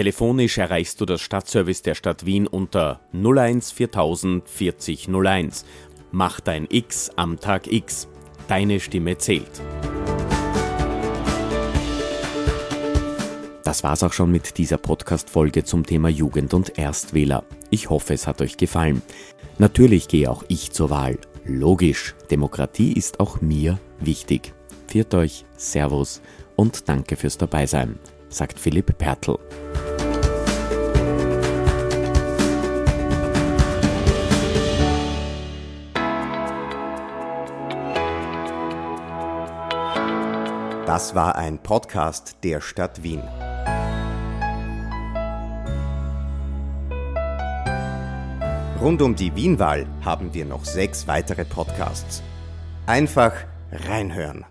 Telefonisch 0.00 0.56
erreichst 0.56 0.98
du 1.02 1.04
das 1.04 1.20
Stadtservice 1.20 1.82
der 1.82 1.94
Stadt 1.94 2.24
Wien 2.24 2.46
unter 2.46 3.00
01 3.12 3.70
4000 3.70 4.48
40 4.48 5.08
01. 5.10 5.66
Mach 6.10 6.40
dein 6.40 6.66
X 6.70 7.10
am 7.16 7.38
Tag 7.38 7.70
X. 7.70 8.08
Deine 8.48 8.80
Stimme 8.80 9.18
zählt. 9.18 9.60
Das 13.62 13.84
war's 13.84 14.02
auch 14.02 14.14
schon 14.14 14.30
mit 14.30 14.56
dieser 14.56 14.78
Podcast-Folge 14.78 15.64
zum 15.64 15.84
Thema 15.84 16.08
Jugend 16.08 16.54
und 16.54 16.78
Erstwähler. 16.78 17.44
Ich 17.68 17.90
hoffe, 17.90 18.14
es 18.14 18.26
hat 18.26 18.40
euch 18.40 18.56
gefallen. 18.56 19.02
Natürlich 19.58 20.08
gehe 20.08 20.30
auch 20.30 20.44
ich 20.48 20.72
zur 20.72 20.88
Wahl. 20.88 21.18
Logisch, 21.44 22.14
Demokratie 22.30 22.94
ist 22.94 23.20
auch 23.20 23.42
mir 23.42 23.78
wichtig. 23.98 24.54
Viert 24.86 25.12
euch, 25.12 25.44
Servus 25.58 26.22
und 26.56 26.88
danke 26.88 27.16
fürs 27.16 27.36
Dabeisein 27.36 27.98
sagt 28.30 28.58
Philipp 28.58 28.96
Pertl. 28.96 29.38
Das 40.90 41.14
war 41.14 41.36
ein 41.36 41.60
Podcast 41.60 42.38
der 42.42 42.60
Stadt 42.60 43.04
Wien. 43.04 43.22
Rund 48.80 49.00
um 49.00 49.14
die 49.14 49.36
Wienwahl 49.36 49.86
haben 50.04 50.34
wir 50.34 50.44
noch 50.44 50.64
sechs 50.64 51.06
weitere 51.06 51.44
Podcasts. 51.44 52.24
Einfach 52.86 53.34
reinhören. 53.70 54.44